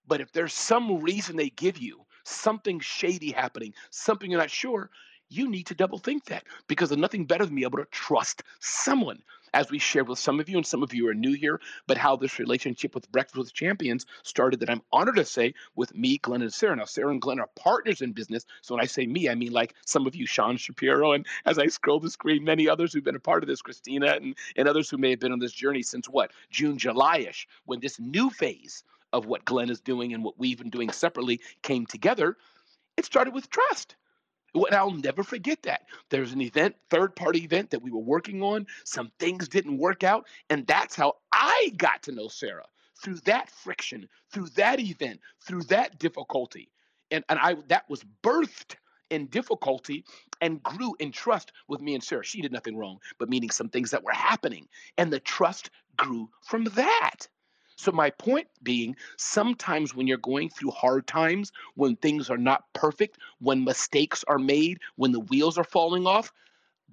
But 0.08 0.22
if 0.22 0.32
there's 0.32 0.54
some 0.54 1.02
reason 1.02 1.36
they 1.36 1.50
give 1.50 1.78
you, 1.78 2.06
something 2.24 2.80
shady 2.80 3.32
happening, 3.32 3.74
something 3.90 4.32
you're 4.32 4.40
not 4.40 4.50
sure, 4.52 4.90
you 5.30 5.50
need 5.50 5.66
to 5.68 5.76
double 5.76 5.98
think 5.98 6.26
that 6.26 6.46
because 6.68 6.90
there's 6.90 7.02
nothing 7.02 7.26
better 7.26 7.46
than 7.46 7.56
being 7.56 7.66
able 7.66 7.80
to 7.80 7.86
trust 7.86 8.44
someone. 8.60 9.22
As 9.54 9.72
we 9.72 9.80
shared 9.80 10.08
with 10.08 10.20
some 10.20 10.40
of 10.40 10.50
you, 10.50 10.58
and 10.58 10.66
some 10.66 10.84
of 10.84 10.94
you 10.94 11.08
are 11.08 11.14
new 11.14 11.34
here, 11.34 11.60
but 11.88 11.98
how 11.98 12.16
this 12.16 12.40
relationship 12.40 12.94
with 12.94 13.12
Breakfast 13.12 13.38
with 13.38 13.54
Champions 13.54 14.06
started 14.24 14.60
that 14.60 14.70
I'm 14.70 14.82
honored 14.92 15.16
to 15.16 15.26
say 15.26 15.54
with 15.76 15.96
me, 15.96 16.18
Glenn, 16.18 16.42
and 16.42 16.54
Sarah. 16.54 16.76
Now, 16.76 16.86
Sarah 16.86 17.12
and 17.12 17.22
Glenn 17.22 17.40
are 17.40 17.50
partners 17.56 18.02
in 18.02 18.12
business. 18.12 18.46
So 18.62 18.76
when 18.76 18.84
I 18.84 18.88
say 18.88 19.06
me, 19.06 19.30
I 19.30 19.36
mean 19.36 19.52
like 19.52 19.74
some 19.86 20.08
of 20.08 20.16
you, 20.16 20.26
Sean 20.26 20.58
Shapiro, 20.58 21.14
and 21.14 21.26
as 21.46 21.60
I 21.60 21.68
scroll 21.68 22.00
the 22.00 22.10
screen, 22.10 22.44
many 22.44 22.68
others 22.68 22.94
who've 22.94 23.04
been 23.04 23.16
a 23.16 23.20
part 23.20 23.44
of 23.44 23.48
this, 23.48 23.62
Christina, 23.62 24.14
and, 24.14 24.36
and 24.56 24.68
others 24.68 24.90
who 24.90 24.98
may 24.98 25.12
have 25.12 25.20
been 25.20 25.32
on 25.32 25.40
this 25.40 25.54
journey 25.54 25.84
since 25.84 26.08
what? 26.08 26.32
June, 26.50 26.78
July 26.78 27.20
ish, 27.20 27.48
when 27.66 27.80
this 27.80 28.00
new 28.00 28.30
phase 28.30 28.84
of 29.14 29.26
what 29.26 29.46
Glenn 29.46 29.70
is 29.70 29.80
doing 29.80 30.14
and 30.14 30.24
what 30.24 30.38
we've 30.38 30.58
been 30.58 30.70
doing 30.70 30.92
separately 30.92 31.40
came 31.62 31.86
together. 31.86 32.38
It 32.98 33.06
started 33.06 33.34
with 33.34 33.50
trust. 33.50 33.96
And 34.66 34.76
I'll 34.76 34.92
never 34.92 35.24
forget 35.24 35.64
that. 35.64 35.84
There's 36.10 36.34
an 36.34 36.42
event, 36.42 36.76
third 36.90 37.16
party 37.16 37.44
event 37.44 37.70
that 37.72 37.82
we 37.82 37.92
were 37.92 38.00
working 38.00 38.42
on. 38.42 38.68
Some 38.84 39.12
things 39.20 39.48
didn't 39.48 39.78
work 39.78 40.04
out. 40.04 40.28
And 40.50 40.66
that's 40.68 40.96
how 40.96 41.16
I 41.32 41.72
got 41.78 42.04
to 42.04 42.12
know 42.12 42.28
Sarah 42.28 42.66
through 43.02 43.18
that 43.26 43.50
friction, 43.50 44.08
through 44.32 44.48
that 44.56 44.80
event, 44.80 45.20
through 45.42 45.64
that 45.64 46.00
difficulty. 46.00 46.70
And, 47.12 47.24
and 47.30 47.40
I 47.40 47.56
that 47.68 47.90
was 47.90 48.04
birthed 48.24 48.76
in 49.10 49.28
difficulty 49.28 50.04
and 50.42 50.62
grew 50.64 50.96
in 51.00 51.12
trust 51.12 51.52
with 51.68 51.82
me 51.82 51.94
and 51.94 52.04
Sarah. 52.04 52.24
She 52.24 52.42
did 52.42 52.52
nothing 52.52 52.76
wrong, 52.76 53.00
but 53.18 53.30
meaning 53.30 53.50
some 53.50 53.70
things 53.70 53.92
that 53.92 54.04
were 54.04 54.12
happening. 54.12 54.68
And 54.98 55.12
the 55.12 55.20
trust 55.20 55.70
grew 55.96 56.30
from 56.42 56.66
that. 56.76 57.28
So, 57.78 57.92
my 57.92 58.10
point 58.10 58.48
being, 58.64 58.96
sometimes 59.18 59.94
when 59.94 60.08
you're 60.08 60.18
going 60.18 60.50
through 60.50 60.72
hard 60.72 61.06
times, 61.06 61.52
when 61.76 61.96
things 61.96 62.30
are 62.30 62.38
not 62.38 62.64
perfect, 62.74 63.20
when 63.40 63.64
mistakes 63.64 64.26
are 64.28 64.40
made, 64.40 64.80
when 64.96 65.12
the 65.12 65.20
wheels 65.20 65.60
are 65.60 65.64
falling 65.64 66.08
off, 66.08 66.34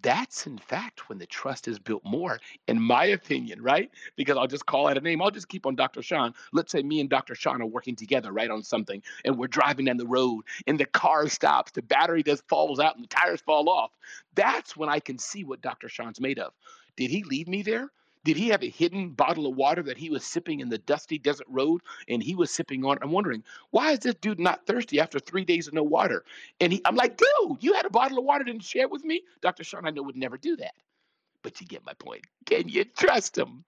that's 0.02 0.46
in 0.46 0.58
fact 0.58 1.08
when 1.08 1.16
the 1.16 1.24
trust 1.24 1.66
is 1.66 1.78
built 1.78 2.02
more, 2.04 2.38
in 2.68 2.78
my 2.78 3.06
opinion, 3.06 3.62
right? 3.62 3.90
Because 4.16 4.36
I'll 4.36 4.46
just 4.46 4.66
call 4.66 4.86
out 4.86 4.98
a 4.98 5.00
name. 5.00 5.22
I'll 5.22 5.30
just 5.30 5.48
keep 5.48 5.64
on 5.64 5.74
Dr. 5.74 6.02
Sean. 6.02 6.34
Let's 6.52 6.70
say 6.70 6.82
me 6.82 7.00
and 7.00 7.08
Dr. 7.08 7.34
Sean 7.34 7.62
are 7.62 7.66
working 7.66 7.96
together, 7.96 8.30
right, 8.30 8.50
on 8.50 8.62
something, 8.62 9.02
and 9.24 9.38
we're 9.38 9.46
driving 9.46 9.86
down 9.86 9.96
the 9.96 10.06
road, 10.06 10.42
and 10.66 10.78
the 10.78 10.84
car 10.84 11.26
stops, 11.30 11.72
the 11.72 11.80
battery 11.80 12.22
just 12.22 12.46
falls 12.46 12.78
out, 12.78 12.96
and 12.96 13.04
the 13.04 13.08
tires 13.08 13.40
fall 13.40 13.70
off. 13.70 13.92
That's 14.34 14.76
when 14.76 14.90
I 14.90 15.00
can 15.00 15.18
see 15.18 15.44
what 15.44 15.62
Dr. 15.62 15.88
Sean's 15.88 16.20
made 16.20 16.38
of. 16.38 16.52
Did 16.96 17.10
he 17.10 17.24
leave 17.24 17.48
me 17.48 17.62
there? 17.62 17.90
Did 18.24 18.36
he 18.38 18.48
have 18.48 18.62
a 18.62 18.70
hidden 18.70 19.10
bottle 19.10 19.46
of 19.46 19.56
water 19.56 19.82
that 19.84 19.98
he 19.98 20.10
was 20.10 20.24
sipping 20.24 20.60
in 20.60 20.70
the 20.70 20.78
dusty 20.78 21.18
desert 21.18 21.46
road 21.48 21.82
and 22.08 22.22
he 22.22 22.34
was 22.34 22.50
sipping 22.50 22.84
on? 22.84 22.98
I'm 23.02 23.12
wondering, 23.12 23.44
why 23.70 23.92
is 23.92 24.00
this 24.00 24.14
dude 24.16 24.40
not 24.40 24.66
thirsty 24.66 25.00
after 25.00 25.18
three 25.18 25.44
days 25.44 25.68
of 25.68 25.74
no 25.74 25.82
water? 25.82 26.24
And 26.60 26.72
he, 26.72 26.82
I'm 26.84 26.96
like, 26.96 27.18
dude, 27.18 27.62
you 27.62 27.74
had 27.74 27.86
a 27.86 27.90
bottle 27.90 28.18
of 28.18 28.24
water, 28.24 28.44
didn't 28.44 28.64
share 28.64 28.84
it 28.84 28.90
with 28.90 29.04
me? 29.04 29.22
Dr. 29.42 29.64
Sean, 29.64 29.86
I 29.86 29.90
know 29.90 30.02
would 30.02 30.16
never 30.16 30.38
do 30.38 30.56
that. 30.56 30.74
But 31.42 31.60
you 31.60 31.66
get 31.66 31.84
my 31.84 31.92
point. 31.94 32.22
Can 32.46 32.68
you 32.68 32.84
trust 32.84 33.36
him? 33.36 33.64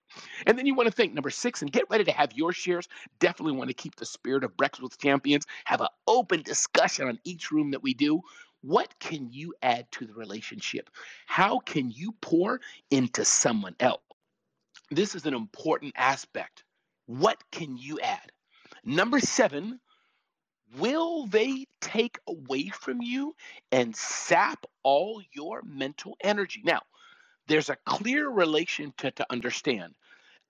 And 0.47 0.59
then 0.59 0.67
you 0.67 0.75
want 0.75 0.89
to 0.89 0.95
think 0.95 1.13
number 1.15 1.31
six 1.31 1.63
and 1.63 1.71
get 1.73 1.91
ready 1.91 2.05
to 2.05 2.13
have 2.13 2.33
your 2.33 2.53
shares. 2.53 2.89
Definitely 3.21 3.57
want 3.57 3.69
to 3.69 3.75
keep 3.75 3.97
the 3.97 4.07
spirit 4.07 4.45
of 4.45 4.57
Breakfast 4.57 4.83
with 4.83 4.99
Champions, 4.99 5.47
have 5.67 5.83
an 5.83 5.89
open 6.07 6.43
discussion 6.43 7.09
on 7.09 7.19
each 7.25 7.51
room 7.53 7.73
that 7.73 7.83
we 7.83 7.95
do. 7.95 8.23
What 8.63 8.99
can 8.99 9.31
you 9.31 9.55
add 9.63 9.91
to 9.93 10.07
the 10.07 10.15
relationship? 10.15 10.91
How 11.27 11.61
can 11.61 11.91
you 11.91 12.13
pour 12.23 12.61
into 12.91 13.25
someone 13.25 13.77
else? 13.81 14.01
This 14.91 15.15
is 15.15 15.27
an 15.27 15.35
important 15.35 15.95
aspect. 15.97 16.65
What 17.07 17.39
can 17.51 17.77
you 17.77 18.01
add? 18.01 18.31
Number 18.85 19.21
seven, 19.21 19.81
will 20.79 21.27
they 21.27 21.67
take 21.81 22.19
away 22.27 22.69
from 22.69 23.01
you 23.03 23.35
and 23.73 23.95
sap 23.97 24.65
all 24.83 25.23
your 25.33 25.63
mental 25.63 26.17
energy? 26.23 26.63
Now, 26.65 26.83
there's 27.49 27.71
a 27.71 27.77
clear 27.87 28.29
relation 28.29 28.93
to, 28.99 29.11
to 29.13 29.27
understand. 29.31 29.95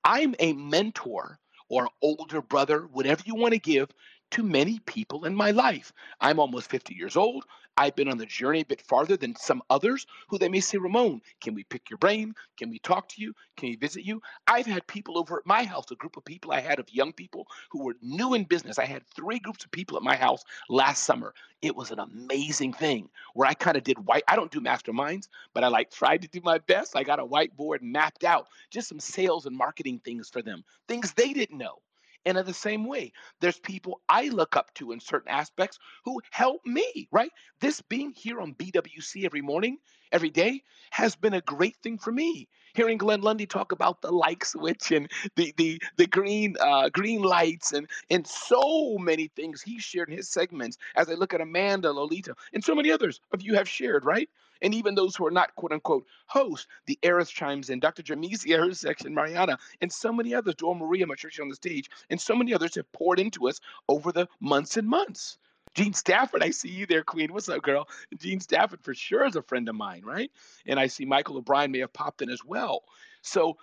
I'm 0.05 0.35
a 0.39 0.53
mentor 0.53 1.39
or 1.69 1.89
older 2.01 2.41
brother, 2.41 2.87
whatever 2.93 3.23
you 3.27 3.35
want 3.35 3.55
to 3.55 3.61
give, 3.61 3.91
to 4.33 4.43
many 4.43 4.79
people 4.81 5.25
in 5.25 5.35
my 5.35 5.51
life. 5.51 5.93
I'm 6.21 6.39
almost 6.39 6.71
50 6.71 6.95
years 6.95 7.17
old. 7.17 7.45
I've 7.79 7.95
been 7.95 8.09
on 8.09 8.17
the 8.17 8.25
journey 8.25 8.63
a 8.63 8.65
bit 8.65 8.81
farther 8.81 9.19
than 9.19 9.37
some 9.37 9.63
others 9.69 10.07
who 10.29 10.39
they 10.39 10.49
may 10.49 10.61
say, 10.61 10.79
Ramon, 10.79 11.21
can 11.43 11.53
we 11.53 11.65
pick 11.65 11.91
your 11.91 11.99
brain? 11.99 12.35
Can 12.57 12.71
we 12.71 12.79
talk 12.79 13.07
to 13.11 13.21
you? 13.21 13.35
Can 13.59 13.69
we 13.69 13.77
visit 13.77 14.03
you? 14.03 14.23
I've 14.47 14.65
had 14.65 14.87
people 14.87 15.19
over 15.19 15.39
at 15.39 15.47
my 15.47 15.63
house, 15.63 15.91
a 15.91 15.95
group 15.95 16.17
of 16.17 16.25
people 16.25 16.53
I 16.53 16.61
had 16.61 16.79
of 16.79 16.91
young 16.91 17.13
people 17.13 17.47
who 17.71 17.85
were 17.85 17.97
new 18.01 18.33
in 18.33 18.45
business. 18.45 18.79
I 18.79 18.87
had 18.87 19.07
three 19.07 19.39
groups 19.39 19.65
of 19.65 19.71
people 19.73 19.99
at 19.99 20.03
my 20.03 20.17
house 20.17 20.43
last 20.71 21.05
summer. 21.05 21.35
It 21.61 21.77
was 21.77 21.91
an 21.91 21.99
amazing 21.99 22.73
thing 22.73 23.11
where 23.35 23.47
I 23.49 23.53
kind 23.53 23.77
of 23.77 23.85
did 23.85 24.07
white. 24.07 24.25
I 24.27 24.37
don't 24.37 24.51
do 24.51 24.61
masterminds, 24.63 25.29
but 25.53 25.63
I 25.63 25.69
like 25.69 25.91
tried 25.91 26.23
to 26.23 26.29
do 26.29 26.41
my 26.43 26.59
best. 26.59 26.97
I 26.97 27.03
got 27.03 27.21
a 27.21 27.27
whiteboard 27.27 27.83
mapped 27.83 28.25
out 28.25 28.49
just 28.71 28.89
some 28.89 29.01
sales 29.01 29.45
and 29.45 29.57
marketing 29.57 30.01
things 30.03 30.31
for 30.31 30.41
them, 30.41 30.65
things 30.89 31.13
they 31.13 31.35
didn't 31.35 31.59
know. 31.59 31.83
And 32.27 32.39
in 32.39 32.47
the 32.47 32.55
same 32.55 32.87
way, 32.87 33.13
there's 33.41 33.61
people 33.61 34.03
I 34.11 34.29
look 34.29 34.57
up 34.57 34.75
to 34.77 34.93
in 34.93 35.01
certain 35.01 35.31
aspects 35.31 35.79
who 36.05 36.21
help 36.33 36.67
me, 36.67 37.09
right? 37.13 37.31
This 37.61 37.83
being 37.83 38.13
here 38.13 38.41
on 38.41 38.55
BWC 38.55 39.25
every 39.25 39.43
morning, 39.43 39.79
every 40.13 40.31
day, 40.31 40.63
has 40.91 41.17
been 41.17 41.35
a 41.35 41.43
great 41.43 41.77
thing 41.83 41.99
for 41.99 42.13
me. 42.13 42.49
Hearing 42.75 42.99
Glenn 42.99 43.23
Lundy 43.23 43.47
talk 43.47 43.73
about 43.73 44.03
the 44.03 44.13
like 44.13 44.45
switch 44.45 44.93
and 44.93 45.11
the 45.37 45.55
the 45.57 45.81
the 45.99 46.07
green 46.09 46.57
uh, 46.61 46.91
green 46.91 47.23
lights 47.23 47.73
and 47.73 47.89
and 48.11 48.27
so 48.27 48.99
many 48.99 49.29
things 49.29 49.63
he 49.63 49.81
shared 49.81 50.11
in 50.11 50.17
his 50.17 50.31
segments. 50.31 50.79
As 50.97 51.11
I 51.11 51.15
look 51.15 51.35
at 51.35 51.41
Amanda, 51.41 51.93
Lolita, 51.93 52.35
and 52.53 52.65
so 52.65 52.75
many 52.75 52.91
others 52.93 53.21
of 53.33 53.43
you 53.43 53.55
have 53.55 53.69
shared, 53.69 54.05
right? 54.05 54.29
And 54.63 54.75
even 54.75 54.95
those 54.95 55.17
who 55.17 55.27
are 55.27 55.31
not 55.31 55.55
quote 55.57 55.73
unquote 55.73 56.07
hosts, 56.27 56.67
the 56.87 56.99
Eris 57.03 57.31
chimes 57.31 57.71
in, 57.71 57.81
Dr. 57.81 58.03
Jamisia, 58.03 58.59
her 58.59 58.73
section, 58.75 59.15
Mariana, 59.15 59.59
and 59.81 59.93
so 59.93 60.13
many 60.13 60.35
others, 60.35 60.55
Dora 60.55 60.75
Maria, 60.75 61.07
church 61.17 61.41
on 61.41 61.49
the 61.49 61.55
stage, 61.55 61.91
and 62.11 62.21
so 62.21 62.35
many 62.35 62.55
others 62.55 62.75
have 62.75 62.91
poured 62.93 63.19
into 63.19 63.49
us 63.49 63.61
over 63.89 64.13
the 64.13 64.29
months 64.41 64.77
and 64.77 64.89
months. 64.89 65.39
Gene 65.75 65.93
Stafford, 65.93 66.43
I 66.43 66.51
see 66.51 66.71
you 66.71 66.87
there, 66.87 67.03
Queen. 67.03 67.33
What's 67.33 67.51
up, 67.51 67.63
girl? 67.63 67.87
Gene 68.19 68.41
Stafford 68.41 68.81
for 68.83 68.95
sure 68.95 69.27
is 69.27 69.37
a 69.37 69.43
friend 69.43 69.69
of 69.69 69.75
mine, 69.75 70.03
right? 70.05 70.31
And 70.67 70.81
I 70.81 70.87
see 70.87 71.05
Michael 71.05 71.37
O'Brien 71.37 71.71
may 71.71 71.81
have 71.81 71.93
popped 71.93 72.23
in 72.23 72.31
as 72.31 72.43
well. 72.43 72.85
So 73.21 73.59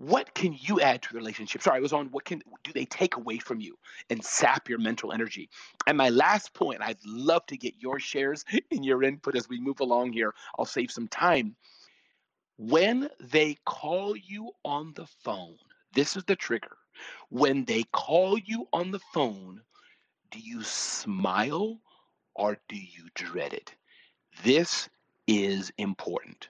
what 0.00 0.32
can 0.32 0.56
you 0.58 0.80
add 0.80 1.02
to 1.02 1.12
the 1.12 1.18
relationship? 1.18 1.60
Sorry, 1.60 1.76
I 1.76 1.80
was 1.80 1.92
on 1.92 2.06
what 2.06 2.24
can 2.24 2.42
do 2.64 2.72
they 2.72 2.86
take 2.86 3.16
away 3.16 3.36
from 3.36 3.60
you 3.60 3.78
and 4.08 4.24
sap 4.24 4.66
your 4.66 4.78
mental 4.78 5.12
energy? 5.12 5.50
And 5.86 5.98
my 5.98 6.08
last 6.08 6.54
point, 6.54 6.80
I'd 6.80 7.04
love 7.04 7.44
to 7.48 7.58
get 7.58 7.74
your 7.78 8.00
shares 8.00 8.46
and 8.70 8.82
your 8.82 9.02
input 9.02 9.36
as 9.36 9.46
we 9.46 9.60
move 9.60 9.80
along 9.80 10.14
here. 10.14 10.32
I'll 10.58 10.64
save 10.64 10.90
some 10.90 11.06
time. 11.06 11.54
When 12.56 13.10
they 13.20 13.58
call 13.66 14.16
you 14.16 14.52
on 14.64 14.94
the 14.94 15.06
phone, 15.22 15.58
this 15.92 16.16
is 16.16 16.24
the 16.24 16.36
trigger. 16.36 16.78
When 17.28 17.66
they 17.66 17.82
call 17.92 18.38
you 18.38 18.68
on 18.72 18.92
the 18.92 19.00
phone, 19.12 19.60
do 20.30 20.38
you 20.38 20.62
smile 20.62 21.78
or 22.34 22.56
do 22.70 22.76
you 22.76 23.08
dread 23.14 23.52
it? 23.52 23.74
This 24.44 24.88
is 25.26 25.70
important. 25.76 26.48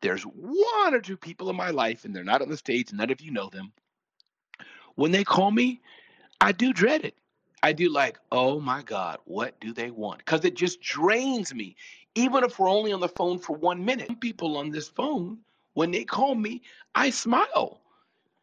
There's 0.00 0.22
one 0.22 0.94
or 0.94 1.00
two 1.00 1.16
people 1.16 1.50
in 1.50 1.56
my 1.56 1.70
life, 1.70 2.04
and 2.04 2.14
they're 2.14 2.24
not 2.24 2.42
on 2.42 2.48
the 2.48 2.56
stage, 2.56 2.92
none 2.92 3.10
of 3.10 3.20
you 3.20 3.32
know 3.32 3.48
them. 3.50 3.72
When 4.94 5.12
they 5.12 5.24
call 5.24 5.50
me, 5.50 5.80
I 6.40 6.52
do 6.52 6.72
dread 6.72 7.04
it. 7.04 7.14
I 7.62 7.72
do 7.72 7.90
like, 7.90 8.18
oh 8.30 8.60
my 8.60 8.82
God, 8.82 9.18
what 9.24 9.58
do 9.60 9.72
they 9.72 9.90
want? 9.90 10.18
Because 10.18 10.44
it 10.44 10.54
just 10.54 10.80
drains 10.80 11.52
me. 11.52 11.76
Even 12.14 12.44
if 12.44 12.58
we're 12.58 12.70
only 12.70 12.92
on 12.92 13.00
the 13.00 13.08
phone 13.08 13.38
for 13.38 13.56
one 13.56 13.84
minute, 13.84 14.20
people 14.20 14.56
on 14.56 14.70
this 14.70 14.88
phone, 14.88 15.38
when 15.74 15.90
they 15.90 16.04
call 16.04 16.34
me, 16.34 16.62
I 16.94 17.10
smile. 17.10 17.80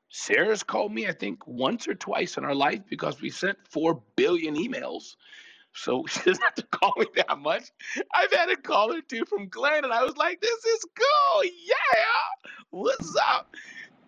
Sarah's 0.10 0.64
called 0.64 0.94
me, 0.94 1.08
I 1.08 1.12
think, 1.12 1.46
once 1.48 1.88
or 1.88 1.96
twice 1.96 2.38
in 2.38 2.46
our 2.46 2.56
life 2.56 2.82
because 2.90 3.22
we 3.22 3.30
sent 3.30 3.58
4 3.70 4.02
billion 4.16 4.56
emails. 4.56 5.16
So 5.76 6.06
she 6.10 6.20
doesn't 6.22 6.44
have 6.44 6.56
to 6.56 6.64
call 6.64 6.94
me 6.98 7.08
that 7.18 7.40
much. 7.40 7.72
I've 8.16 8.32
had 8.34 8.50
a 8.50 8.58
call 8.58 8.94
or 8.94 9.02
two 9.02 9.26
from 9.26 9.50
Glenn, 9.50 9.84
and 9.84 9.94
I 9.94 10.04
was 10.04 10.18
like, 10.18 10.42
this 10.42 10.66
is 10.66 10.86
cool. 10.98 11.44
Yeah. 11.44 12.04
What's 12.72 13.16
up? 13.18 13.56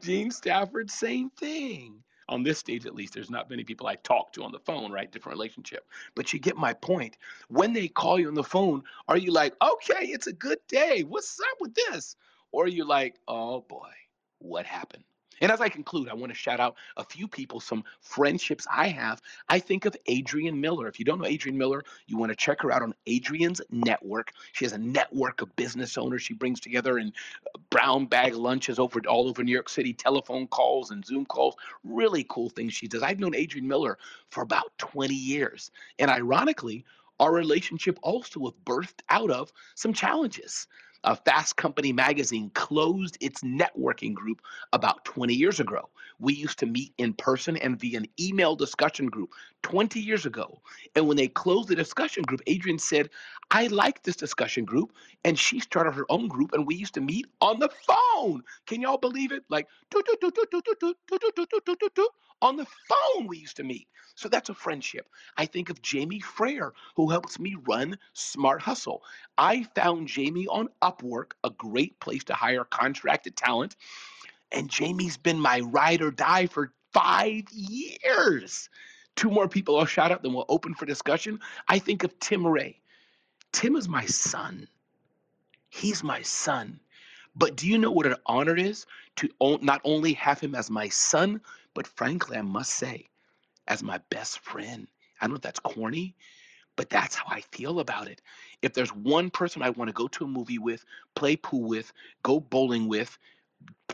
Gene 0.02 0.32
Stafford, 0.32 0.92
same 0.92 1.30
thing. 1.32 2.04
on 2.30 2.44
this 2.44 2.60
stage 2.60 2.86
at 2.86 2.96
least, 2.96 3.14
there's 3.14 3.30
not 3.30 3.50
many 3.50 3.64
people 3.64 3.88
I 3.88 3.96
talk 3.96 4.34
to 4.34 4.44
on 4.44 4.52
the 4.52 4.60
phone, 4.60 4.92
right? 4.92 5.12
Different 5.12 5.38
relationship. 5.38 5.88
But 6.16 6.34
you 6.34 6.40
get 6.40 6.58
my 6.58 6.74
point. 6.74 7.18
When 7.50 7.74
they 7.74 7.88
call 7.88 8.20
you 8.20 8.28
on 8.28 8.34
the 8.36 8.44
phone, 8.44 8.84
are 9.08 9.18
you 9.18 9.32
like, 9.32 9.56
okay, 9.62 10.06
it's 10.08 10.28
a 10.28 10.34
good 10.34 10.60
day. 10.68 11.04
What's 11.08 11.40
up 11.40 11.58
with 11.62 11.74
this? 11.76 12.16
Or 12.52 12.66
are 12.66 12.70
you 12.70 12.86
like, 12.86 13.18
oh 13.28 13.62
boy, 13.62 13.92
what 14.40 14.66
happened? 14.66 15.04
And 15.42 15.52
as 15.52 15.62
I 15.62 15.70
conclude, 15.70 16.10
I 16.10 16.14
want 16.14 16.32
to 16.32 16.38
shout 16.38 16.60
out 16.60 16.76
a 16.98 17.04
few 17.04 17.28
people, 17.28 17.60
some 17.60 17.84
friendships 18.02 18.66
I 18.72 18.88
have. 18.88 19.22
I 19.50 19.60
think 19.60 19.86
of 19.86 19.96
Adrian 20.08 20.60
Miller. 20.60 20.88
If 20.88 21.00
you 21.00 21.06
don't 21.06 21.20
know 21.20 21.26
Adrian 21.28 21.58
Miller, 21.58 21.84
you 22.08 22.18
want 22.18 22.32
to 22.32 22.36
check 22.36 22.62
her 22.62 22.72
out 22.72 22.82
on 22.82 22.94
Adrian's 23.06 23.62
network. 23.72 24.32
She 24.54 24.66
has 24.66 24.74
a 24.74 24.78
network 24.78 25.42
of 25.42 25.56
business 25.56 25.98
owners 25.98 26.22
she 26.22 26.34
brings 26.34 26.60
together 26.60 26.98
and 26.98 27.14
uh, 27.46 27.60
brown 27.70 28.06
bag 28.06 28.34
lunches 28.34 28.80
over 28.80 29.00
all 29.08 29.28
over 29.28 29.44
New 29.44 29.52
York 29.52 29.70
City, 29.70 29.94
telephone 29.94 30.48
calls 30.48 30.92
and 30.92 31.06
Zoom 31.06 31.26
calls. 31.26 31.56
Really 31.84 32.26
cool 32.30 32.50
things 32.50 32.74
she 32.74 32.88
does. 32.88 33.04
I've 33.04 33.20
known 33.20 33.36
Adrian 33.36 33.68
Miller 33.68 33.98
for 34.30 34.44
about 34.44 34.78
20 34.78 35.14
years. 35.14 35.72
And 36.00 36.10
ironically, 36.10 36.86
our 37.20 37.34
relationship 37.34 37.98
also 38.04 38.40
was 38.40 38.54
birthed 38.66 39.02
out 39.10 39.32
of 39.32 39.52
some 39.76 39.94
challenges 39.94 40.68
uh, 41.04 41.16
Fast 41.16 41.56
Company 41.58 41.94
magazine 41.94 42.50
closed 42.54 43.18
its 43.22 43.42
networking 43.42 44.14
group 44.14 44.42
about 44.74 45.06
20 45.06 45.34
years 45.34 45.60
ago. 45.60 45.90
We 46.20 46.34
used 46.34 46.60
to 46.60 46.66
meet 46.66 46.94
in 46.98 47.14
person 47.14 47.58
and 47.58 47.80
via 47.80 47.98
an 48.00 48.08
email 48.20 48.56
discussion 48.56 49.08
group 49.08 49.32
20 49.64 50.00
years 50.00 50.26
ago. 50.26 50.62
And 50.96 51.08
when 51.08 51.18
they 51.18 51.28
closed 51.28 51.70
the 51.70 51.76
discussion 51.76 52.24
group, 52.24 52.42
Adrian 52.48 52.80
said, 52.80 53.10
I 53.52 53.68
like 53.68 54.04
this 54.04 54.16
discussion 54.16 54.66
group. 54.66 54.94
And 55.24 55.38
she 55.38 55.60
started 55.60 55.92
her 55.94 56.06
own 56.10 56.28
group, 56.28 56.54
and 56.54 56.66
we 56.66 56.76
used 56.76 56.96
to 56.96 57.02
meet 57.02 57.28
on 57.42 57.60
the 57.60 57.70
phone. 57.70 58.44
Can 58.66 58.82
y'all 58.82 58.98
believe 58.98 59.32
it? 59.32 59.44
Like, 59.50 59.68
on 62.42 62.56
the 62.56 62.66
phone, 62.66 63.28
we 63.28 63.38
used 63.38 63.58
to 63.58 63.64
meet. 63.64 63.88
So 64.16 64.30
that's 64.30 64.50
a 64.50 64.54
friendship. 64.56 65.08
I 65.38 65.46
think 65.46 65.70
of 65.70 65.82
Jamie 65.82 66.20
Frere, 66.20 66.74
who 66.96 67.10
helps 67.10 67.40
me 67.40 67.56
run 67.68 67.98
Smart 68.14 68.62
Hustle. 68.62 69.04
I 69.38 69.64
found 69.76 70.08
Jamie 70.08 70.48
on 70.48 70.70
Upwork, 70.98 71.32
a 71.44 71.50
great 71.50 72.00
place 72.00 72.24
to 72.26 72.34
hire 72.34 72.64
contracted 72.64 73.36
talent. 73.36 73.76
And 74.52 74.70
Jamie's 74.70 75.18
been 75.18 75.40
my 75.40 75.60
ride 75.60 76.02
or 76.02 76.12
die 76.12 76.48
for 76.48 76.74
five 76.94 77.44
years. 77.52 78.70
Two 79.16 79.30
more 79.30 79.48
people 79.48 79.78
I'll 79.78 79.86
shout 79.86 80.12
out, 80.12 80.24
then 80.24 80.34
we'll 80.34 80.46
open 80.48 80.74
for 80.74 80.86
discussion. 80.86 81.40
I 81.68 81.80
think 81.80 82.04
of 82.04 82.18
Tim 82.20 82.46
Ray. 82.46 82.80
Tim 83.52 83.76
is 83.76 83.90
my 83.90 84.06
son. 84.06 84.68
He's 85.70 86.04
my 86.04 86.22
son. 86.22 86.80
But 87.36 87.56
do 87.56 87.68
you 87.68 87.78
know 87.78 87.92
what 87.92 88.06
an 88.06 88.16
honor 88.26 88.54
it 88.54 88.60
is 88.60 88.86
to 89.18 89.30
not 89.62 89.82
only 89.84 90.14
have 90.14 90.40
him 90.40 90.56
as 90.56 90.70
my 90.70 90.90
son, 90.90 91.42
but 91.74 91.88
frankly, 91.88 92.38
I 92.38 92.42
must 92.42 92.74
say, 92.74 93.08
as 93.68 93.84
my 93.84 94.00
best 94.10 94.40
friend. 94.40 94.88
I 95.20 95.26
don't 95.26 95.32
know 95.32 95.36
if 95.38 95.42
that's 95.42 95.60
corny, 95.60 96.16
but 96.78 96.90
that's 96.90 97.16
how 97.16 97.26
I 97.28 97.42
feel 97.52 97.82
about 97.82 98.08
it. 98.08 98.22
If 98.62 98.74
there's 98.74 98.94
one 98.94 99.30
person 99.30 99.62
I 99.62 99.72
want 99.72 99.90
to 99.90 99.94
go 99.94 100.08
to 100.08 100.24
a 100.24 100.28
movie 100.28 100.60
with, 100.60 100.86
play 101.16 101.36
pool 101.36 101.68
with, 101.68 101.92
go 102.24 102.40
bowling 102.40 102.88
with, 102.88 103.18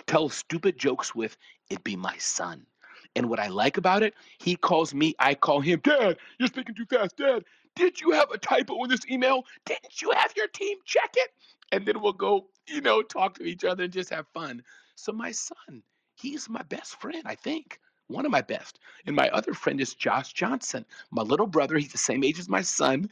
tell 0.06 0.30
stupid 0.30 0.78
jokes 0.78 1.16
with, 1.16 1.36
it'd 1.70 1.84
be 1.84 1.96
my 1.96 2.16
son. 2.18 2.68
And 3.16 3.30
what 3.30 3.40
I 3.40 3.48
like 3.48 3.78
about 3.78 4.04
it, 4.04 4.14
he 4.40 4.56
calls 4.56 4.94
me, 4.94 5.16
I 5.20 5.34
call 5.34 5.62
him, 5.62 5.80
Dad, 5.84 6.18
you're 6.40 6.48
speaking 6.48 6.76
too 6.76 6.86
fast. 6.86 7.18
Dad, 7.18 7.44
did 7.76 8.02
you 8.02 8.12
have 8.12 8.30
a 8.32 8.38
typo 8.38 8.84
in 8.84 8.90
this 8.90 9.08
email? 9.10 9.44
Didn't 9.66 10.02
you 10.02 10.12
have 10.12 10.34
your 10.36 10.48
team 10.48 10.78
check 10.86 11.14
it? 11.16 11.32
And 11.72 11.86
then 11.86 12.02
we'll 12.02 12.14
go, 12.14 12.48
you 12.68 12.82
know, 12.82 13.02
talk 13.02 13.36
to 13.36 13.44
each 13.44 13.64
other 13.64 13.86
and 13.86 13.94
just 13.94 14.10
have 14.10 14.28
fun. 14.34 14.64
So 14.96 15.12
my 15.12 15.32
son, 15.32 15.84
he's 16.16 16.50
my 16.50 16.62
best 16.64 17.00
friend, 17.00 17.24
I 17.26 17.36
think. 17.36 17.80
One 18.08 18.26
of 18.26 18.32
my 18.32 18.42
best. 18.42 18.80
And 19.06 19.16
my 19.16 19.30
other 19.30 19.54
friend 19.54 19.80
is 19.80 19.94
Josh 19.94 20.34
Johnson, 20.34 20.86
my 21.12 21.22
little 21.22 21.48
brother. 21.48 21.78
He's 21.78 21.92
the 21.92 21.98
same 21.98 22.24
age 22.24 22.40
as 22.40 22.50
my 22.50 22.62
son. 22.62 23.10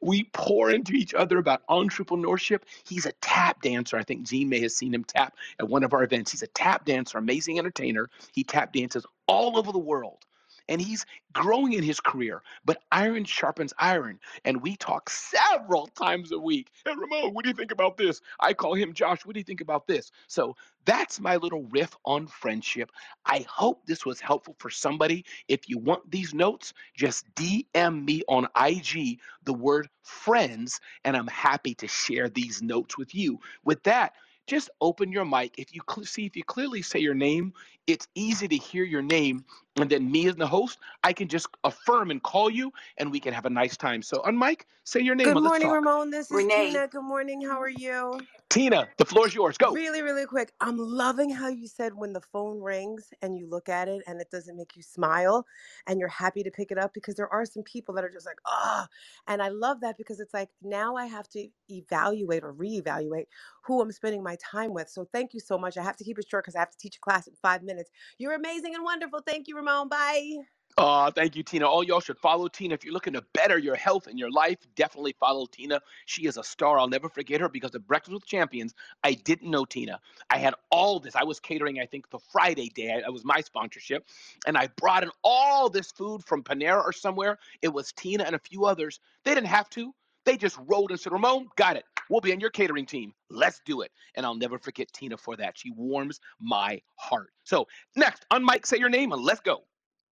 We 0.00 0.24
pour 0.32 0.70
into 0.70 0.92
each 0.92 1.14
other 1.14 1.38
about 1.38 1.66
entrepreneurship. 1.66 2.62
He's 2.86 3.06
a 3.06 3.12
tap 3.20 3.62
dancer. 3.62 3.96
I 3.96 4.04
think 4.04 4.26
Gene 4.26 4.48
may 4.48 4.60
have 4.60 4.72
seen 4.72 4.94
him 4.94 5.04
tap 5.04 5.34
at 5.58 5.68
one 5.68 5.84
of 5.84 5.92
our 5.92 6.04
events. 6.04 6.30
He's 6.30 6.42
a 6.42 6.48
tap 6.48 6.84
dancer, 6.84 7.18
amazing 7.18 7.58
entertainer. 7.58 8.08
He 8.32 8.44
tap 8.44 8.72
dances 8.72 9.04
all 9.26 9.58
over 9.58 9.72
the 9.72 9.78
world 9.78 10.24
and 10.68 10.80
he's 10.80 11.06
growing 11.32 11.74
in 11.74 11.82
his 11.84 12.00
career. 12.00 12.42
But 12.64 12.82
iron 12.92 13.24
sharpens 13.24 13.74
iron, 13.78 14.20
and 14.44 14.62
we 14.62 14.76
talk 14.76 15.10
several 15.10 15.88
times 15.88 16.32
a 16.32 16.38
week. 16.38 16.70
Hey, 16.84 16.92
Ramon, 16.96 17.34
what 17.34 17.44
do 17.44 17.50
you 17.50 17.56
think 17.56 17.72
about 17.72 17.96
this? 17.96 18.20
I 18.40 18.54
call 18.54 18.74
him 18.74 18.94
Josh. 18.94 19.26
What 19.26 19.34
do 19.34 19.40
you 19.40 19.44
think 19.44 19.60
about 19.62 19.86
this? 19.86 20.10
So 20.28 20.56
that's 20.86 21.20
my 21.20 21.36
little 21.36 21.64
riff 21.70 21.96
on 22.04 22.26
friendship. 22.26 22.90
I 23.26 23.46
hope 23.48 23.86
this 23.86 24.06
was 24.06 24.20
helpful 24.20 24.56
for 24.58 24.70
somebody. 24.70 25.24
If 25.48 25.68
you 25.68 25.78
want 25.78 26.10
these 26.10 26.34
notes, 26.34 26.74
just 26.96 27.26
DM 27.34 28.04
me 28.04 28.22
on 28.28 28.48
IG 28.60 29.18
the 29.44 29.54
word 29.54 29.88
friends, 30.02 30.80
and 31.04 31.16
I'm 31.16 31.28
happy 31.28 31.74
to 31.76 31.88
share 31.88 32.28
these 32.28 32.62
notes 32.62 32.98
with 32.98 33.14
you. 33.14 33.40
With 33.64 33.82
that, 33.84 34.14
just 34.46 34.70
open 34.80 35.12
your 35.12 35.26
mic. 35.26 35.54
If 35.58 35.74
you 35.74 35.82
cl- 35.88 36.06
see, 36.06 36.26
if 36.26 36.36
you 36.36 36.44
clearly 36.44 36.82
say 36.82 37.00
your 37.00 37.14
name, 37.14 37.54
it's 37.86 38.08
easy 38.14 38.48
to 38.48 38.56
hear 38.56 38.84
your 38.84 39.02
name. 39.02 39.44
And 39.80 39.90
then 39.90 40.10
me 40.10 40.28
as 40.28 40.36
the 40.36 40.46
host, 40.46 40.78
I 41.04 41.12
can 41.12 41.28
just 41.28 41.46
affirm 41.64 42.10
and 42.10 42.22
call 42.22 42.50
you 42.50 42.72
and 42.96 43.10
we 43.10 43.20
can 43.20 43.32
have 43.32 43.46
a 43.46 43.50
nice 43.50 43.76
time. 43.76 44.02
So 44.02 44.22
on 44.24 44.38
mic, 44.38 44.66
say 44.84 45.00
your 45.00 45.14
name. 45.14 45.32
Good 45.32 45.42
morning, 45.42 45.68
talk. 45.68 45.74
Ramon. 45.74 46.10
This 46.10 46.30
is 46.30 46.36
Renee. 46.36 46.72
Tina. 46.72 46.88
Good 46.88 47.02
morning. 47.02 47.42
How 47.42 47.60
are 47.60 47.68
you? 47.68 48.20
Tina, 48.50 48.88
the 48.96 49.04
floor 49.04 49.26
is 49.26 49.34
yours. 49.34 49.58
Go. 49.58 49.72
Really, 49.72 50.00
really 50.00 50.24
quick. 50.24 50.52
I'm 50.60 50.78
loving 50.78 51.28
how 51.28 51.48
you 51.48 51.68
said 51.68 51.92
when 51.94 52.14
the 52.14 52.20
phone 52.20 52.62
rings 52.62 53.12
and 53.20 53.36
you 53.36 53.46
look 53.46 53.68
at 53.68 53.88
it 53.88 54.02
and 54.06 54.20
it 54.22 54.30
doesn't 54.30 54.56
make 54.56 54.74
you 54.74 54.82
smile 54.82 55.44
and 55.86 56.00
you're 56.00 56.08
happy 56.08 56.42
to 56.42 56.50
pick 56.50 56.70
it 56.70 56.78
up 56.78 56.94
because 56.94 57.14
there 57.14 57.30
are 57.30 57.44
some 57.44 57.62
people 57.62 57.94
that 57.94 58.04
are 58.04 58.10
just 58.10 58.24
like, 58.24 58.38
oh. 58.46 58.86
And 59.26 59.42
I 59.42 59.48
love 59.48 59.82
that 59.82 59.98
because 59.98 60.18
it's 60.18 60.32
like 60.32 60.48
now 60.62 60.96
I 60.96 61.04
have 61.06 61.28
to 61.30 61.46
evaluate 61.68 62.42
or 62.42 62.54
reevaluate 62.54 63.26
who 63.62 63.82
I'm 63.82 63.92
spending 63.92 64.22
my 64.22 64.36
time 64.36 64.72
with. 64.72 64.88
So 64.88 65.06
thank 65.12 65.34
you 65.34 65.40
so 65.40 65.58
much. 65.58 65.76
I 65.76 65.82
have 65.82 65.96
to 65.98 66.04
keep 66.04 66.18
it 66.18 66.26
short 66.26 66.44
because 66.44 66.56
I 66.56 66.60
have 66.60 66.70
to 66.70 66.78
teach 66.78 66.96
a 66.96 67.00
class 67.00 67.26
in 67.26 67.34
five 67.42 67.62
minutes. 67.62 67.90
You're 68.16 68.32
amazing 68.34 68.74
and 68.74 68.82
wonderful. 68.82 69.20
Thank 69.20 69.46
you, 69.46 69.56
Ramon. 69.56 69.67
Bye. 69.68 70.38
Uh, 70.78 71.10
thank 71.10 71.34
you, 71.34 71.42
Tina. 71.42 71.66
All 71.66 71.82
y'all 71.82 71.98
should 71.98 72.18
follow 72.18 72.46
Tina. 72.46 72.72
If 72.72 72.84
you're 72.84 72.94
looking 72.94 73.14
to 73.14 73.24
better 73.34 73.58
your 73.58 73.74
health 73.74 74.06
and 74.06 74.16
your 74.16 74.30
life, 74.30 74.58
definitely 74.76 75.12
follow 75.18 75.44
Tina. 75.46 75.80
She 76.06 76.26
is 76.26 76.36
a 76.36 76.44
star. 76.44 76.78
I'll 76.78 76.86
never 76.86 77.08
forget 77.08 77.40
her 77.40 77.48
because 77.48 77.74
of 77.74 77.84
Breakfast 77.84 78.14
with 78.14 78.24
Champions. 78.24 78.74
I 79.02 79.14
didn't 79.14 79.50
know 79.50 79.64
Tina. 79.64 79.98
I 80.30 80.38
had 80.38 80.54
all 80.70 81.00
this. 81.00 81.16
I 81.16 81.24
was 81.24 81.40
catering, 81.40 81.80
I 81.80 81.86
think, 81.86 82.08
the 82.10 82.20
Friday 82.30 82.68
day. 82.68 83.02
It 83.04 83.12
was 83.12 83.24
my 83.24 83.40
sponsorship. 83.40 84.06
And 84.46 84.56
I 84.56 84.68
brought 84.76 85.02
in 85.02 85.10
all 85.24 85.68
this 85.68 85.90
food 85.90 86.24
from 86.24 86.44
Panera 86.44 86.84
or 86.84 86.92
somewhere. 86.92 87.40
It 87.60 87.72
was 87.72 87.92
Tina 87.92 88.22
and 88.22 88.36
a 88.36 88.40
few 88.40 88.64
others. 88.64 89.00
They 89.24 89.34
didn't 89.34 89.48
have 89.48 89.68
to. 89.70 89.92
They 90.24 90.36
just 90.36 90.58
rolled 90.66 90.90
and 90.90 91.00
said, 91.00 91.12
Ramon, 91.12 91.48
got 91.56 91.76
it. 91.76 91.84
We'll 92.10 92.20
be 92.20 92.32
on 92.32 92.40
your 92.40 92.50
catering 92.50 92.86
team. 92.86 93.12
Let's 93.30 93.60
do 93.64 93.82
it. 93.82 93.90
And 94.14 94.24
I'll 94.24 94.34
never 94.34 94.58
forget 94.58 94.92
Tina 94.92 95.16
for 95.16 95.36
that. 95.36 95.58
She 95.58 95.70
warms 95.70 96.20
my 96.40 96.80
heart. 96.96 97.28
So, 97.44 97.66
next, 97.96 98.24
on 98.30 98.44
mic, 98.44 98.66
say 98.66 98.78
your 98.78 98.88
name 98.88 99.12
and 99.12 99.22
let's 99.22 99.40
go. 99.40 99.62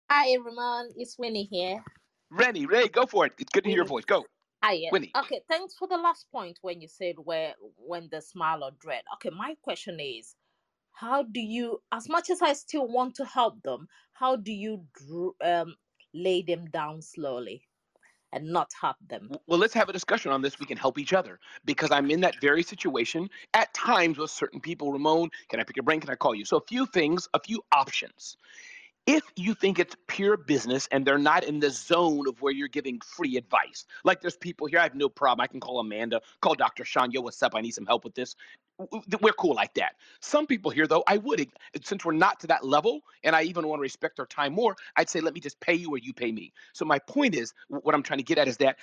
Hi, 0.10 0.36
Ramon. 0.36 0.90
It's 0.98 1.18
Winnie 1.18 1.48
here. 1.50 1.84
Rennie, 2.32 2.66
Ray, 2.66 2.88
go 2.88 3.06
for 3.06 3.26
it. 3.26 3.34
It's 3.38 3.52
good 3.52 3.64
to 3.64 3.70
hear 3.70 3.78
your 3.78 3.86
voice. 3.86 4.06
Go. 4.06 4.26
Hi. 4.64 4.80
Winnie. 4.92 5.12
Okay, 5.18 5.42
thanks 5.50 5.76
for 5.78 5.88
the 5.88 5.98
last 5.98 6.28
point 6.32 6.60
when 6.62 6.82
you 6.82 6.88
said 6.88 7.16
where 7.24 7.54
when 7.78 8.10
the 8.12 8.22
smile 8.22 8.64
or 8.64 8.72
dread. 8.80 9.04
Okay, 9.16 9.30
my 9.36 9.56
question 9.64 10.00
is, 10.00 10.36
how 10.92 11.24
do 11.24 11.40
you, 11.40 11.80
as 11.92 12.10
much 12.10 12.30
as 12.30 12.42
I 12.42 12.54
still 12.54 12.88
want 12.88 13.16
to 13.16 13.26
help 13.26 13.62
them, 13.64 13.88
how 14.14 14.36
do 14.36 14.52
you 14.52 14.86
um, 15.44 15.76
lay 16.14 16.42
them 16.42 16.66
down 16.66 17.02
slowly 17.02 17.64
and 18.36 18.52
not 18.52 18.72
hurt 18.80 18.98
them? 19.08 19.32
Well, 19.48 19.58
let's 19.58 19.74
have 19.74 19.90
a 19.90 19.94
discussion 19.94 20.32
on 20.32 20.42
this. 20.42 20.60
We 20.60 20.66
can 20.66 20.78
help 20.78 21.00
each 21.00 21.14
other 21.14 21.40
because 21.64 21.90
I'm 21.90 22.12
in 22.12 22.22
that 22.22 22.36
very 22.42 22.62
situation 22.62 23.30
at 23.54 23.74
times 23.74 24.18
with 24.18 24.30
certain 24.30 24.60
people. 24.60 24.92
Ramon, 24.92 25.30
can 25.50 25.60
I 25.60 25.64
pick 25.64 25.78
your 25.78 25.84
brain? 25.84 26.02
Can 26.02 26.10
I 26.10 26.16
call 26.16 26.36
you? 26.36 26.46
So, 26.46 26.58
a 26.58 26.66
few 26.68 26.86
things, 26.86 27.28
a 27.34 27.40
few 27.40 27.64
options. 27.72 28.38
If 29.08 29.24
you 29.36 29.54
think 29.54 29.78
it's 29.78 29.96
pure 30.08 30.36
business 30.36 30.88
and 30.92 31.06
they're 31.06 31.20
not 31.20 31.44
in 31.44 31.60
the 31.60 31.70
zone 31.70 32.28
of 32.28 32.42
where 32.42 32.52
you're 32.52 32.68
giving 32.68 33.00
free 33.02 33.38
advice, 33.38 33.86
like 34.04 34.20
there's 34.20 34.36
people 34.36 34.66
here, 34.66 34.80
I 34.80 34.84
have 34.84 34.96
no 34.96 35.10
problem. 35.10 35.44
I 35.44 35.48
can 35.48 35.60
call 35.60 35.80
Amanda, 35.80 36.22
call 36.42 36.56
Dr. 36.56 36.84
Sean, 36.86 37.12
yo, 37.12 37.22
what's 37.22 37.42
up? 37.44 37.54
I 37.56 37.62
need 37.62 37.76
some 37.76 37.86
help 37.86 38.04
with 38.04 38.16
this. 38.16 38.36
We're 38.78 39.34
cool 39.34 39.56
like 39.56 39.74
that. 39.76 39.96
Some 40.22 40.48
people 40.48 40.72
here, 40.72 40.88
though, 40.88 41.04
I 41.08 41.18
would, 41.18 41.40
eh, 41.42 41.46
since 41.84 42.04
we're 42.04 42.14
not 42.14 42.40
to 42.42 42.48
that 42.48 42.66
level, 42.66 43.02
and 43.24 43.36
I 43.36 43.44
even 43.44 43.68
want 43.68 43.80
to 43.80 43.82
respect 43.84 44.18
their 44.18 44.26
time 44.26 44.54
more, 44.54 44.76
I'd 44.98 45.10
say, 45.10 45.22
let 45.22 45.34
me 45.34 45.40
just 45.40 45.60
pay 45.62 45.74
you 45.76 45.92
or 45.92 45.98
you 45.98 46.14
pay 46.14 46.32
me. 46.32 46.54
So, 46.74 46.86
my 46.86 47.00
point 47.00 47.36
is, 47.36 47.54
what 47.70 47.96
I'm 47.96 48.04
trying 48.04 48.20
to 48.20 48.24
get 48.24 48.38
at 48.38 48.48
is 48.48 48.58
that 48.58 48.78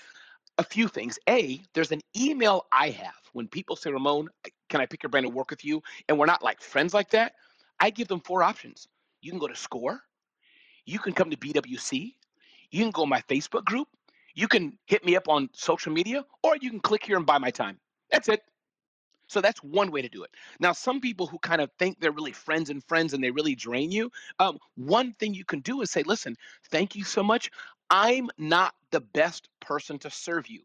a 0.59 0.65
few 0.65 0.89
things. 0.89 1.19
A, 1.29 1.61
there's 1.75 1.93
an 1.93 2.01
email 2.17 2.67
I 2.73 2.91
have 2.91 3.15
when 3.33 3.49
people 3.49 3.77
say, 3.77 3.91
Ramon, 3.91 4.29
can 4.69 4.81
I 4.81 4.87
pick 4.87 5.03
your 5.03 5.11
brain 5.11 5.25
and 5.25 5.35
work 5.35 5.51
with 5.51 5.65
you? 5.65 5.83
And 6.09 6.19
we're 6.19 6.27
not 6.27 6.43
like 6.43 6.61
friends 6.61 6.95
like 6.95 7.11
that. 7.11 7.35
I 7.81 7.91
give 7.91 8.09
them 8.09 8.21
four 8.21 8.43
options. 8.43 8.89
You 9.23 9.31
can 9.31 9.41
go 9.41 9.49
to 9.49 9.57
SCORE, 9.57 10.01
you 10.87 10.99
can 10.99 11.13
come 11.13 11.31
to 11.31 11.37
BWC, 11.37 12.15
you 12.71 12.83
can 12.83 12.91
go 12.91 13.07
my 13.07 13.21
Facebook 13.23 13.65
group, 13.65 13.89
you 14.35 14.49
can 14.49 14.79
hit 14.87 15.05
me 15.05 15.17
up 15.17 15.29
on 15.29 15.49
social 15.55 15.93
media, 15.93 16.25
or 16.43 16.57
you 16.61 16.71
can 16.71 16.81
click 16.81 17.05
here 17.05 17.17
and 17.17 17.27
buy 17.27 17.39
my 17.39 17.51
time. 17.51 17.79
That's 18.11 18.29
it. 18.29 18.43
So 19.33 19.41
that's 19.41 19.63
one 19.63 19.91
way 19.91 20.03
to 20.03 20.09
do 20.09 20.25
it. 20.25 20.31
Now, 20.61 20.73
some 20.73 21.01
people 21.01 21.27
who 21.27 21.39
kind 21.39 21.63
of 21.63 21.71
think 21.79 21.99
they're 21.99 22.13
really 22.13 22.33
friends 22.33 22.69
and 22.69 22.85
friends 22.85 23.15
and 23.15 23.25
they 23.25 23.31
really 23.31 23.55
drain 23.55 23.91
you, 23.91 24.13
um, 24.39 24.59
one 24.77 25.13
thing 25.15 25.33
you 25.33 25.45
can 25.45 25.61
do 25.61 25.81
is 25.81 25.91
say, 25.91 26.03
listen, 26.03 26.37
thank 26.71 26.95
you 26.95 27.05
so 27.05 27.23
much. 27.23 27.51
I'm 27.91 28.29
not 28.37 28.75
the 28.91 29.01
best 29.01 29.49
person 29.61 29.99
to 30.01 30.11
serve 30.11 30.49
you. 30.49 30.61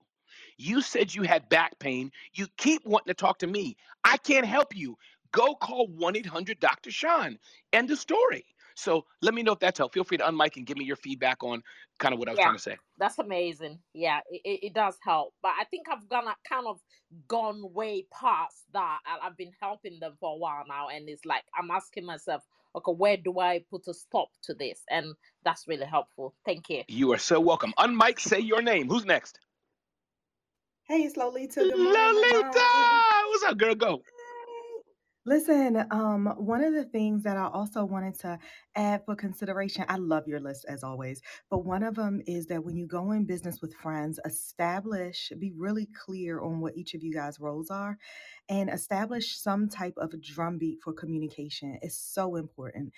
You 0.57 0.81
said 0.81 1.15
you 1.15 1.23
had 1.23 1.49
back 1.49 1.79
pain. 1.79 2.11
You 2.33 2.47
keep 2.57 2.85
wanting 2.85 3.11
to 3.11 3.13
talk 3.13 3.39
to 3.39 3.47
me. 3.47 3.77
I 4.03 4.17
can't 4.17 4.45
help 4.45 4.75
you. 4.75 4.97
Go 5.31 5.55
call 5.55 5.87
1 5.87 6.17
800 6.17 6.59
Dr. 6.59 6.91
Sean. 6.91 7.37
End 7.73 7.91
of 7.91 7.99
story. 7.99 8.45
So 8.77 9.05
let 9.23 9.33
me 9.33 9.41
know 9.41 9.53
if 9.53 9.59
that's 9.59 9.79
helpful. 9.79 9.93
Feel 9.99 10.03
free 10.03 10.17
to 10.17 10.23
unmic 10.25 10.55
and 10.55 10.65
give 10.65 10.77
me 10.77 10.85
your 10.85 10.95
feedback 10.95 11.43
on 11.43 11.63
kind 11.97 12.13
of 12.13 12.19
what 12.19 12.27
I 12.27 12.31
was 12.31 12.37
Yeah. 12.39 12.45
trying 12.45 12.55
to 12.57 12.61
say. 12.61 12.77
That's 12.99 13.17
amazing. 13.17 13.79
Yeah, 13.93 14.19
it, 14.29 14.41
it, 14.45 14.59
it 14.67 14.73
does 14.73 14.97
help. 15.03 15.33
But 15.41 15.53
I 15.59 15.63
think 15.65 15.87
I've 15.89 16.07
gone 16.07 16.25
kind 16.47 16.67
of 16.67 16.79
gone 17.27 17.73
way 17.73 18.05
past 18.13 18.63
that. 18.73 18.99
I, 19.05 19.25
I've 19.25 19.35
been 19.37 19.51
helping 19.59 19.99
them 19.99 20.13
for 20.19 20.35
a 20.35 20.37
while 20.37 20.63
now, 20.67 20.89
and 20.89 21.09
it's 21.09 21.25
like 21.25 21.43
I'm 21.57 21.71
asking 21.71 22.05
myself, 22.05 22.43
okay, 22.75 22.91
where 22.91 23.17
do 23.17 23.39
I 23.39 23.63
put 23.69 23.87
a 23.87 23.93
stop 23.93 24.29
to 24.43 24.53
this? 24.53 24.83
And 24.91 25.15
that's 25.43 25.67
really 25.67 25.85
helpful. 25.85 26.35
Thank 26.45 26.69
you. 26.69 26.83
You 26.87 27.13
are 27.13 27.17
so 27.17 27.39
welcome. 27.39 27.73
Unmic, 27.79 28.19
say 28.19 28.39
your 28.39 28.61
name. 28.61 28.89
Who's 28.89 29.05
next? 29.05 29.39
Hey, 30.83 31.01
it's 31.01 31.17
Lolita. 31.17 31.61
Good 31.61 31.77
morning, 31.77 31.93
Lolita! 31.93 32.59
What's 33.29 33.43
up, 33.43 33.57
girl? 33.57 33.75
Go. 33.75 34.01
Listen, 35.27 35.85
um, 35.91 36.33
one 36.37 36.63
of 36.63 36.73
the 36.73 36.85
things 36.85 37.23
that 37.23 37.35
I 37.35 37.49
also 37.49 37.83
wanted 37.83 38.17
to 38.21 38.39
add 38.77 39.03
for 39.05 39.13
consideration, 39.13 39.83
I 39.89 39.97
love 39.97 40.25
your 40.25 40.39
list 40.39 40.65
as 40.69 40.85
always, 40.85 41.21
but 41.51 41.65
one 41.65 41.83
of 41.83 41.95
them 41.95 42.21
is 42.27 42.47
that 42.47 42.63
when 42.63 42.77
you 42.77 42.87
go 42.87 43.11
in 43.11 43.25
business 43.25 43.61
with 43.61 43.73
friends, 43.73 44.21
establish, 44.25 45.33
be 45.37 45.51
really 45.51 45.89
clear 46.05 46.41
on 46.41 46.61
what 46.61 46.77
each 46.77 46.93
of 46.95 47.03
you 47.03 47.13
guys' 47.13 47.41
roles 47.41 47.69
are 47.69 47.99
and 48.49 48.69
establish 48.69 49.37
some 49.37 49.69
type 49.69 49.95
of 49.97 50.19
drumbeat 50.23 50.79
for 50.81 50.93
communication. 50.93 51.77
It's 51.83 51.97
so 51.99 52.37
important 52.37 52.93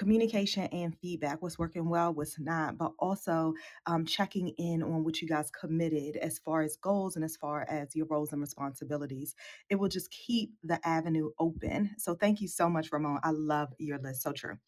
communication 0.00 0.64
and 0.72 0.96
feedback 1.02 1.42
what's 1.42 1.58
working 1.58 1.88
well 1.88 2.14
what's 2.14 2.40
not 2.40 2.78
but 2.78 2.92
also 2.98 3.52
um, 3.86 4.06
checking 4.06 4.48
in 4.58 4.82
on 4.82 5.04
what 5.04 5.20
you 5.20 5.28
guys 5.28 5.50
committed 5.50 6.16
as 6.16 6.38
far 6.38 6.62
as 6.62 6.76
goals 6.76 7.16
and 7.16 7.24
as 7.24 7.36
far 7.36 7.66
as 7.68 7.94
your 7.94 8.06
roles 8.06 8.32
and 8.32 8.40
responsibilities. 8.40 9.34
It 9.68 9.76
will 9.76 9.88
just 9.88 10.10
keep 10.10 10.52
the 10.62 10.80
avenue 10.86 11.30
open. 11.38 11.90
So 11.98 12.14
thank 12.14 12.40
you 12.40 12.48
so 12.48 12.68
much 12.68 12.92
ramon. 12.92 13.20
I 13.22 13.30
love 13.30 13.70
your 13.78 13.98
list. 13.98 14.22
So 14.22 14.32
true 14.32 14.58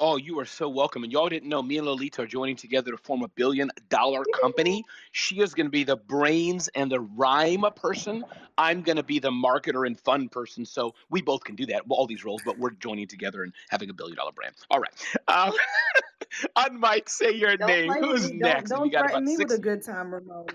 Oh, 0.00 0.16
you 0.16 0.40
are 0.40 0.44
so 0.44 0.68
welcome. 0.68 1.04
And 1.04 1.12
y'all 1.12 1.28
didn't 1.28 1.48
know 1.48 1.62
me 1.62 1.78
and 1.78 1.86
Lolita 1.86 2.22
are 2.22 2.26
joining 2.26 2.56
together 2.56 2.90
to 2.90 2.96
form 2.96 3.22
a 3.22 3.28
billion 3.28 3.70
dollar 3.88 4.24
company. 4.40 4.84
She 5.12 5.40
is 5.40 5.54
going 5.54 5.66
to 5.66 5.70
be 5.70 5.84
the 5.84 5.96
brains 5.96 6.68
and 6.74 6.90
the 6.90 7.00
rhyme 7.00 7.64
person. 7.76 8.24
I'm 8.58 8.82
going 8.82 8.96
to 8.96 9.04
be 9.04 9.20
the 9.20 9.30
marketer 9.30 9.86
and 9.86 9.98
fun 9.98 10.28
person. 10.28 10.64
So 10.64 10.94
we 11.10 11.22
both 11.22 11.44
can 11.44 11.54
do 11.54 11.66
that, 11.66 11.82
all 11.88 12.06
these 12.06 12.24
roles, 12.24 12.42
but 12.44 12.58
we're 12.58 12.70
joining 12.70 13.06
together 13.06 13.44
and 13.44 13.52
having 13.70 13.88
a 13.88 13.94
billion 13.94 14.16
dollar 14.16 14.32
brand. 14.32 14.56
All 14.70 14.80
right. 14.80 14.92
Um, 15.28 15.52
on 16.56 16.80
mic, 16.80 17.08
say 17.08 17.32
your 17.32 17.56
don't 17.56 17.68
name. 17.68 17.92
Who's 17.92 18.32
me 18.32 18.38
next? 18.38 18.70
don't, 18.70 18.80
don't 18.80 18.92
got 18.92 19.00
threaten 19.00 19.16
about 19.18 19.24
me 19.24 19.36
six 19.36 19.52
with 19.52 19.60
a 19.60 19.62
good 19.62 19.84
time 19.84 20.12
ramon 20.12 20.46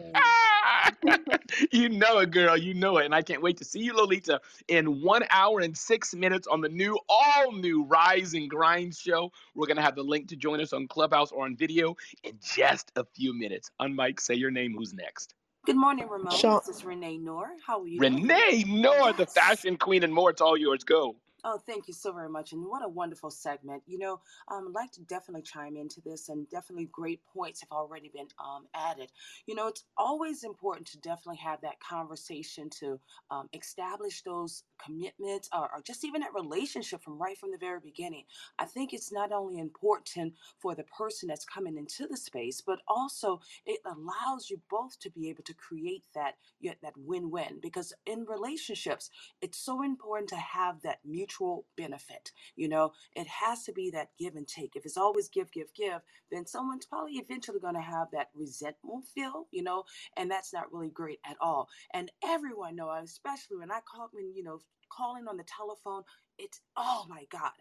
you 1.72 1.90
know 1.90 2.20
it, 2.20 2.32
girl. 2.32 2.58
You 2.58 2.74
know 2.74 2.98
it. 2.98 3.06
And 3.06 3.16
I 3.16 3.22
can't 3.22 3.42
wait 3.42 3.58
to 3.58 3.66
see 3.66 3.80
you, 3.80 3.94
Lolita, 3.96 4.40
in 4.68 5.02
one 5.02 5.24
hour 5.30 5.60
and 5.62 5.78
six 5.78 6.14
minutes 6.14 6.48
on 6.48 6.62
the 6.62 6.70
new, 6.70 6.98
all 7.08 7.52
new 7.52 7.84
Rise 7.86 8.34
and 8.34 8.50
Grind 8.50 8.96
show. 8.96 9.32
We're 9.56 9.68
going 9.68 9.78
to 9.78 9.84
have 9.84 9.96
the 9.96 10.04
link 10.04 10.28
to 10.30 10.36
join 10.36 10.62
us 10.62 10.74
on 10.74 10.88
Clubhouse 10.88 11.32
or 11.32 11.46
on 11.46 11.56
video 11.56 11.96
in 12.24 12.34
just 12.42 12.92
a 12.96 13.06
few 13.06 13.38
minutes. 13.38 13.72
On 13.80 13.96
mic, 13.96 14.20
say 14.22 14.36
your 14.36 14.52
name. 14.52 14.76
Who's 14.78 14.94
next? 14.94 15.34
Good 15.66 15.76
morning, 15.76 16.08
Ramon. 16.10 16.36
Sean, 16.36 16.62
This 16.66 16.78
is 16.78 16.86
Renee 16.86 17.18
Noor. 17.18 17.50
How 17.66 17.82
are 17.82 17.88
you? 17.88 18.00
Renee 18.00 18.64
Noor, 18.68 19.14
the 19.14 19.26
fashion 19.26 19.78
queen, 19.78 20.04
and 20.04 20.14
more. 20.14 20.30
It's 20.30 20.42
all 20.42 20.58
yours. 20.58 20.84
Go. 20.84 21.16
Oh, 21.46 21.58
thank 21.66 21.88
you 21.88 21.94
so 21.94 22.12
very 22.12 22.28
much. 22.30 22.52
And 22.52 22.66
what 22.66 22.84
a 22.84 22.90
wonderful 22.90 23.32
segment. 23.32 23.84
You 23.88 23.98
know, 23.98 24.20
um, 24.50 24.68
I'd 24.68 24.74
like 24.76 24.92
to 24.94 25.02
definitely 25.02 25.42
chime 25.42 25.78
into 25.78 26.02
this, 26.02 26.28
and 26.28 26.50
definitely 26.50 26.90
great 26.92 27.22
points 27.34 27.62
have 27.62 27.72
already 27.72 28.10
been 28.14 28.28
um, 28.40 28.66
added. 28.76 29.12
You 29.48 29.56
know, 29.56 29.68
it's 29.68 29.86
always 29.98 30.44
important 30.44 30.88
to 30.88 31.00
definitely 31.00 31.38
have 31.38 31.62
that 31.62 31.80
conversation 31.80 32.70
to 32.82 33.00
um, 33.32 33.48
establish 33.54 34.22
those 34.22 34.64
commitments 34.84 35.50
or, 35.54 35.70
or 35.74 35.82
just 35.86 36.04
even 36.04 36.22
that 36.22 36.34
relationship 36.34 37.02
from 37.02 37.18
right 37.18 37.38
from 37.38 37.52
the 37.52 37.58
very 37.58 37.80
beginning. 37.80 38.26
I 38.58 38.66
think 38.66 38.94
it's 38.94 39.12
not 39.12 39.32
only 39.32 39.60
important 39.60 40.34
for 40.60 40.76
the 40.76 40.84
person 40.84 41.30
that's 41.30 41.46
coming 41.46 41.78
into 41.78 42.06
the 42.08 42.18
space, 42.18 42.62
but 42.66 42.80
also 42.88 43.40
it 43.66 43.80
allows 43.86 44.50
you 44.50 44.60
both 44.70 45.00
to 45.00 45.10
be 45.10 45.30
able 45.30 45.44
to 45.44 45.54
create 45.54 46.04
that, 46.16 46.36
that 46.82 46.94
win-win. 46.98 47.60
Because 47.62 47.94
in 48.06 48.26
relationships, 48.26 49.10
it's 49.42 49.58
so 49.58 49.84
important 49.84 50.30
to 50.30 50.36
have 50.36 50.82
that 50.82 51.00
mutual 51.06 51.29
benefit. 51.78 52.32
You 52.56 52.70
know, 52.70 52.92
it 53.16 53.28
has 53.28 53.64
to 53.66 53.74
be 53.74 53.92
that 53.92 54.10
give 54.18 54.36
and 54.36 54.48
take. 54.48 54.76
If 54.76 54.86
it's 54.86 54.98
always 54.98 55.30
give, 55.30 55.52
give, 55.52 55.74
give, 55.76 56.02
then 56.32 56.46
someone's 56.46 56.86
probably 56.86 57.14
eventually 57.14 57.60
going 57.60 57.76
to 57.76 57.82
have 57.82 58.08
that 58.14 58.30
resentment 58.34 59.06
feel, 59.14 59.48
you 59.52 59.64
know, 59.64 59.84
and 60.18 60.30
that's 60.30 60.54
not 60.54 60.72
really 60.74 60.90
great 60.90 61.20
at 61.26 61.38
all. 61.40 61.70
And 61.94 62.12
everyone 62.24 62.76
know, 62.80 62.92
especially 63.04 63.58
when 63.58 63.72
I 63.72 63.80
call 63.82 64.10
when 64.12 64.34
you 64.34 64.44
know 64.44 64.60
calling 64.92 65.28
on 65.28 65.38
the 65.38 65.44
telephone, 65.44 66.04
it's 66.38 66.62
oh 66.76 67.06
my 67.10 67.26
god. 67.32 67.52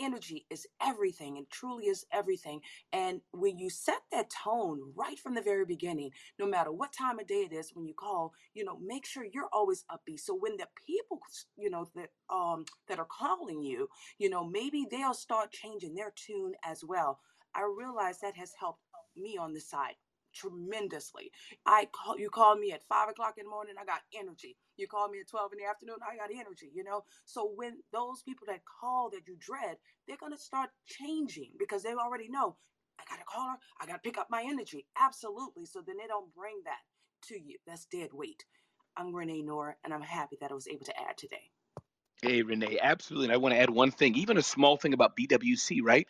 Energy 0.00 0.46
is 0.50 0.66
everything 0.80 1.38
and 1.38 1.48
truly 1.50 1.86
is 1.86 2.04
everything. 2.12 2.60
And 2.92 3.20
when 3.32 3.58
you 3.58 3.70
set 3.70 4.02
that 4.12 4.30
tone 4.30 4.92
right 4.94 5.18
from 5.18 5.34
the 5.34 5.42
very 5.42 5.64
beginning, 5.64 6.10
no 6.38 6.46
matter 6.46 6.72
what 6.72 6.92
time 6.92 7.18
of 7.18 7.26
day 7.26 7.46
it 7.50 7.52
is 7.52 7.72
when 7.74 7.86
you 7.86 7.94
call, 7.94 8.32
you 8.54 8.64
know, 8.64 8.78
make 8.78 9.06
sure 9.06 9.24
you're 9.24 9.50
always 9.52 9.84
upbeat. 9.90 10.20
So 10.20 10.34
when 10.34 10.56
the 10.56 10.68
people, 10.86 11.20
you 11.56 11.70
know, 11.70 11.88
that 11.94 12.10
um 12.30 12.64
that 12.88 12.98
are 12.98 13.06
calling 13.06 13.62
you, 13.62 13.88
you 14.18 14.30
know, 14.30 14.44
maybe 14.44 14.86
they'll 14.90 15.14
start 15.14 15.52
changing 15.52 15.94
their 15.94 16.12
tune 16.14 16.52
as 16.64 16.84
well. 16.84 17.20
I 17.54 17.62
realize 17.62 18.20
that 18.20 18.36
has 18.36 18.52
helped 18.58 18.82
me 19.16 19.36
on 19.36 19.52
the 19.52 19.60
side 19.60 19.94
tremendously. 20.34 21.30
I 21.66 21.88
call 21.92 22.18
you 22.18 22.30
call 22.30 22.56
me 22.56 22.72
at 22.72 22.86
five 22.88 23.08
o'clock 23.08 23.34
in 23.38 23.44
the 23.44 23.50
morning, 23.50 23.74
I 23.80 23.84
got 23.84 24.02
energy. 24.14 24.56
You 24.76 24.86
call 24.86 25.08
me 25.08 25.20
at 25.20 25.28
twelve 25.28 25.52
in 25.52 25.58
the 25.58 25.68
afternoon, 25.68 25.96
I 26.02 26.16
got 26.16 26.30
energy. 26.30 26.70
You 26.74 26.84
know, 26.84 27.04
so 27.24 27.52
when 27.54 27.78
those 27.92 28.22
people 28.22 28.46
that 28.48 28.62
call 28.80 29.10
that 29.10 29.26
you 29.26 29.36
dread, 29.38 29.76
they're 30.06 30.16
gonna 30.16 30.38
start 30.38 30.70
changing 30.86 31.52
because 31.58 31.82
they 31.82 31.94
already 31.94 32.28
know 32.28 32.56
I 32.98 33.04
gotta 33.08 33.24
call 33.24 33.50
her, 33.50 33.58
I 33.80 33.86
gotta 33.86 34.00
pick 34.00 34.18
up 34.18 34.28
my 34.30 34.44
energy. 34.46 34.86
Absolutely. 35.00 35.66
So 35.66 35.82
then 35.86 35.96
they 35.98 36.06
don't 36.06 36.34
bring 36.34 36.62
that 36.64 36.80
to 37.28 37.40
you. 37.40 37.58
That's 37.66 37.86
dead 37.86 38.10
weight. 38.12 38.44
I'm 38.96 39.14
Renee 39.14 39.42
Nora, 39.42 39.76
and 39.84 39.94
I'm 39.94 40.02
happy 40.02 40.36
that 40.40 40.50
I 40.50 40.54
was 40.54 40.66
able 40.66 40.84
to 40.86 41.00
add 41.00 41.16
today. 41.16 41.50
Hey, 42.20 42.42
Renee, 42.42 42.80
absolutely. 42.82 43.26
And 43.26 43.32
I 43.32 43.36
want 43.36 43.54
to 43.54 43.60
add 43.60 43.70
one 43.70 43.92
thing, 43.92 44.16
even 44.16 44.38
a 44.38 44.42
small 44.42 44.76
thing 44.76 44.92
about 44.92 45.16
BWC, 45.16 45.78
right? 45.82 46.08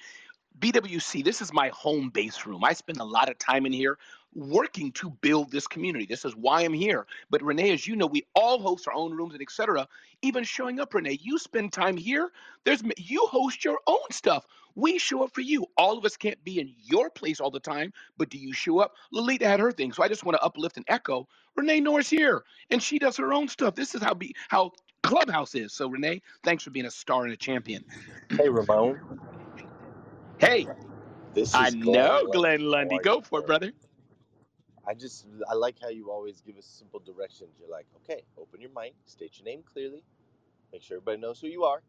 BWC, 0.61 1.25
this 1.25 1.43
is 1.43 1.53
my 1.53 1.69
home 1.71 2.11
base 2.11 2.47
room. 2.47 2.65
I 2.65 2.75
spend 2.75 3.01
a 3.01 3.05
lot 3.05 3.31
of 3.31 3.39
time 3.39 3.67
in 3.67 3.73
here 3.73 3.99
working 4.35 4.93
to 4.93 5.11
build 5.11 5.51
this 5.53 5.67
community. 5.67 6.07
This 6.07 6.25
is 6.25 6.37
why 6.37 6.63
I'm 6.63 6.75
here. 6.75 7.07
But 7.31 7.43
Renee, 7.43 7.73
as 7.73 7.87
you 7.87 7.97
know, 7.97 8.07
we 8.07 8.27
all 8.35 8.61
host 8.61 8.89
our 8.89 8.95
own 8.95 9.13
rooms 9.13 9.35
and 9.35 9.43
etc. 9.43 9.89
Even 10.23 10.45
showing 10.45 10.81
up, 10.81 10.95
Renee, 10.95 11.19
you 11.23 11.39
spend 11.39 11.73
time 11.73 11.97
here. 11.97 12.31
There's 12.65 12.83
you 12.99 13.27
host 13.31 13.65
your 13.65 13.81
own 13.87 13.99
stuff. 14.13 14.47
We 14.77 14.99
show 14.99 15.25
up 15.25 15.35
for 15.35 15.43
you. 15.43 15.67
All 15.77 15.99
of 15.99 16.05
us 16.05 16.17
can't 16.17 16.43
be 16.45 16.61
in 16.61 16.75
your 16.85 17.11
place 17.11 17.41
all 17.41 17.51
the 17.51 17.61
time, 17.61 17.93
but 18.19 18.31
do 18.31 18.39
you 18.39 18.53
show 18.53 18.81
up? 18.81 18.95
Lolita 19.13 19.47
had 19.49 19.61
her 19.61 19.73
thing, 19.73 19.93
so 19.93 20.03
I 20.03 20.09
just 20.09 20.25
want 20.25 20.37
to 20.39 20.45
uplift 20.45 20.77
and 20.79 20.87
echo. 20.89 21.29
Renee 21.57 21.81
Norris 21.81 22.11
here, 22.11 22.45
and 22.71 22.83
she 22.83 22.99
does 22.99 23.17
her 23.19 23.33
own 23.35 23.49
stuff. 23.49 23.75
This 23.75 23.95
is 23.95 24.03
how 24.03 24.15
be 24.15 24.35
how 24.49 24.73
Clubhouse 25.03 25.55
is. 25.55 25.73
So 25.75 25.89
Renee, 25.89 26.23
thanks 26.45 26.65
for 26.65 26.71
being 26.71 26.87
a 26.87 26.91
star 26.93 27.25
and 27.25 27.33
a 27.33 27.37
champion. 27.37 27.85
Hey, 28.31 28.49
Ramon. 28.49 29.01
Hey, 30.41 30.69
This 31.35 31.59
is. 31.59 31.59
I 31.59 31.71
is 31.71 31.77
know 31.77 32.27
Glenn 32.31 32.67
Glenn 32.71 32.71
Lundy. 32.71 32.99
Go 33.01 33.21
you, 33.21 33.23
for 33.23 33.41
it, 33.41 33.47
brother. 33.47 33.73
I 34.87 34.95
just, 34.95 35.27
I 35.49 35.55
like 35.55 35.77
how 35.83 35.89
you 35.89 36.11
always 36.11 36.41
give 36.43 36.57
us 36.59 36.67
simple 36.67 37.01
directions. 37.01 37.51
You're 37.61 37.71
like, 37.71 37.87
okay, 37.99 38.25
open 38.39 38.61
your 38.61 38.71
mic, 38.75 38.95
state 39.07 39.39
your 39.39 39.45
name 39.47 39.63
clearly, 39.65 40.05
make 40.73 40.83
sure 40.83 40.99
everybody 40.99 41.21
knows 41.21 41.41
who 41.41 41.49
you 41.49 41.65
are, 41.65 41.83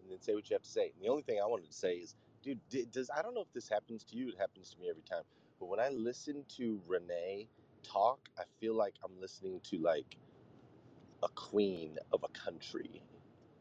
and 0.00 0.10
then 0.10 0.20
say 0.20 0.34
what 0.34 0.50
you 0.50 0.54
have 0.54 0.62
to 0.62 0.70
say. 0.70 0.92
And 0.96 1.04
the 1.04 1.08
only 1.10 1.22
thing 1.22 1.40
I 1.42 1.46
wanted 1.46 1.68
to 1.70 1.76
say 1.76 1.96
is, 1.96 2.16
dude, 2.42 2.60
does 2.92 3.10
I 3.16 3.22
don't 3.22 3.34
know 3.34 3.42
if 3.42 3.52
this 3.54 3.68
happens 3.68 4.04
to 4.04 4.16
you. 4.16 4.28
It 4.28 4.36
happens 4.38 4.70
to 4.72 4.80
me 4.80 4.90
every 4.90 5.02
time. 5.02 5.24
But 5.60 5.66
when 5.66 5.80
I 5.80 5.90
listen 5.90 6.44
to 6.58 6.80
Renee 6.86 7.48
talk, 7.82 8.20
I 8.38 8.44
feel 8.60 8.74
like 8.74 8.94
I'm 9.04 9.20
listening 9.20 9.60
to 9.70 9.78
like 9.78 10.16
a 11.22 11.28
queen 11.30 11.98
of 12.12 12.24
a 12.24 12.28
country. 12.38 13.02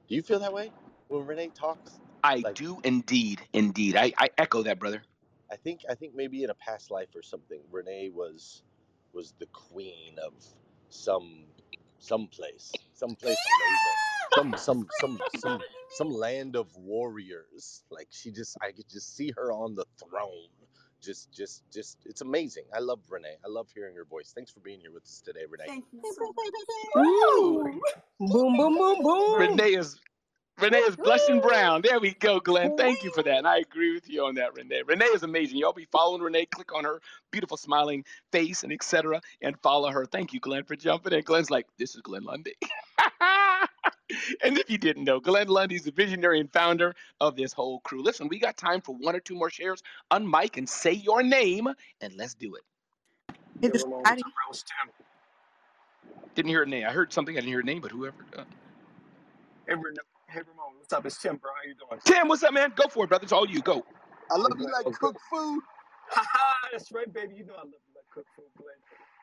Do 0.07 0.15
you 0.15 0.23
feel 0.23 0.39
that 0.39 0.53
way 0.53 0.71
when 1.09 1.25
Renee 1.25 1.51
talks? 1.55 1.99
I 2.25 2.41
Like, 2.43 2.55
do 2.55 2.81
indeed, 2.83 3.47
indeed. 3.53 3.97
I, 3.97 4.13
I 4.17 4.29
echo 4.37 4.63
that, 4.63 4.79
brother. 4.79 5.03
I 5.51 5.57
think 5.57 5.81
I 5.89 5.95
think 5.95 6.15
maybe 6.15 6.43
in 6.43 6.51
a 6.51 6.55
past 6.55 6.91
life 6.91 7.15
or 7.15 7.23
something, 7.23 7.63
Renee 7.71 8.09
was 8.09 8.63
was 9.13 9.33
the 9.39 9.47
queen 9.47 10.19
of 10.19 10.33
some 10.89 11.47
some 11.99 12.27
place, 12.27 12.89
some 12.93 13.15
place 13.15 13.37
amazing, 13.49 13.99
some 14.29 14.57
some 14.57 14.87
some 14.91 15.23
some 15.29 15.63
some 15.89 16.11
land 16.11 16.57
of 16.57 16.75
warriors. 16.77 17.85
Like 17.91 18.09
she 18.11 18.31
just, 18.31 18.57
I 18.61 18.73
could 18.73 18.89
just 18.89 19.15
see 19.15 19.31
her 19.37 19.53
on 19.53 19.75
the 19.75 19.85
throne, 19.99 20.49
just 21.01 21.31
just 21.33 21.63
just 21.73 21.99
it's 22.07 22.21
amazing. 22.21 22.65
I 22.73 22.81
love 22.81 23.01
Renee. 23.09 23.37
I 23.45 23.49
love 23.49 23.71
hearing 23.73 23.95
her 23.97 24.05
voice. 24.05 24.33
Thanks 24.33 24.51
for 24.51 24.61
being 24.61 24.81
here 24.81 24.91
with 24.91 25.05
us 25.05 25.21
today, 25.21 25.45
Renee. 25.49 25.65
Thank 25.67 25.85
you 25.93 26.01
so 26.05 26.33
Boom, 26.95 28.57
boom, 28.57 28.57
boom, 28.57 29.03
boom. 29.03 29.37
Renee 29.39 29.75
is 29.75 30.01
Renee 30.61 30.79
is 30.79 30.95
blushing 30.97 31.41
brown. 31.41 31.81
There 31.83 31.99
we 31.99 32.13
go, 32.15 32.39
Glenn. 32.39 32.73
Thank 32.73 33.03
you 33.03 33.11
for 33.11 33.23
that. 33.23 33.39
And 33.39 33.47
I 33.47 33.59
agree 33.59 33.93
with 33.93 34.09
you 34.09 34.25
on 34.25 34.35
that, 34.35 34.55
Renee. 34.55 34.83
Renee 34.87 35.05
is 35.07 35.23
amazing. 35.23 35.57
Y'all 35.59 35.73
be 35.73 35.87
following 35.91 36.21
Renee. 36.23 36.47
Click 36.47 36.73
on 36.73 36.85
her 36.85 37.01
beautiful 37.31 37.57
smiling 37.57 38.05
face 38.31 38.63
and 38.63 38.73
etc. 38.73 39.21
and 39.41 39.59
follow 39.61 39.91
her. 39.91 40.05
Thank 40.05 40.33
you, 40.33 40.39
Glenn, 40.39 40.63
for 40.65 40.77
jumping 40.77 41.13
in. 41.13 41.23
Glenn's 41.23 41.51
like, 41.51 41.67
this 41.77 41.95
is 41.95 42.01
Glenn 42.01 42.23
Lundy. 42.23 42.55
and 44.43 44.57
if 44.57 44.69
you 44.69 44.77
didn't 44.77 45.05
know, 45.05 45.19
Glenn 45.19 45.49
Lundy 45.49 45.75
is 45.75 45.83
the 45.83 45.91
visionary 45.91 46.39
and 46.39 46.51
founder 46.53 46.95
of 47.21 47.35
this 47.35 47.53
whole 47.53 47.81
crew. 47.81 48.03
Listen, 48.03 48.29
we 48.29 48.39
got 48.39 48.57
time 48.57 48.81
for 48.81 48.95
one 48.95 49.15
or 49.15 49.21
two 49.21 49.35
more 49.35 49.49
shares. 49.51 49.83
Unmic 50.11 50.57
and 50.57 50.69
say 50.69 50.93
your 50.93 51.23
name, 51.23 51.67
and 52.01 52.15
let's 52.17 52.35
do 52.35 52.55
it. 52.55 52.63
Hey, 53.61 53.69
Yo, 53.69 53.73
this 53.73 53.85
Ramon, 53.85 54.05
Patty. 54.05 54.21
what's 54.21 54.23
up, 54.23 54.31
bro? 54.33 54.51
It's 54.51 54.63
Didn't 56.35 56.49
hear 56.49 56.63
a 56.63 56.67
name. 56.67 56.85
I 56.87 56.91
heard 56.93 57.13
something. 57.13 57.35
I 57.37 57.41
didn't 57.41 57.51
hear 57.51 57.61
a 57.61 57.65
name, 57.65 57.81
but 57.81 57.91
whoever. 57.91 58.25
Uh, 58.37 58.45
Hey, 59.67 59.75
Ren- 59.75 59.95
hey, 60.29 60.39
Ramon, 60.41 60.77
what's 60.77 60.93
up? 60.93 61.05
It's 61.05 61.21
Tim, 61.21 61.37
bro. 61.37 61.51
How 61.51 61.67
you 61.67 61.75
doing? 61.75 62.01
Tim, 62.05 62.27
what's 62.27 62.43
up, 62.43 62.53
man? 62.53 62.73
Go 62.75 62.87
for 62.89 63.05
it, 63.05 63.09
brother. 63.09 63.23
It's 63.23 63.33
all 63.33 63.47
you. 63.49 63.61
Go. 63.61 63.83
I 64.31 64.37
love 64.37 64.53
you 64.59 64.65
like 64.71 64.85
what's 64.85 64.97
cooked 64.97 65.21
food. 65.31 65.61
Haha, 66.09 66.69
that's 66.71 66.91
right, 66.91 67.11
baby. 67.13 67.35
You 67.35 67.45
know 67.45 67.55
I 67.55 67.63
love 67.65 67.81
you 67.85 67.93
like 67.95 68.05
cook 68.13 68.25
food, 68.35 68.45
Glenn. 68.57 68.75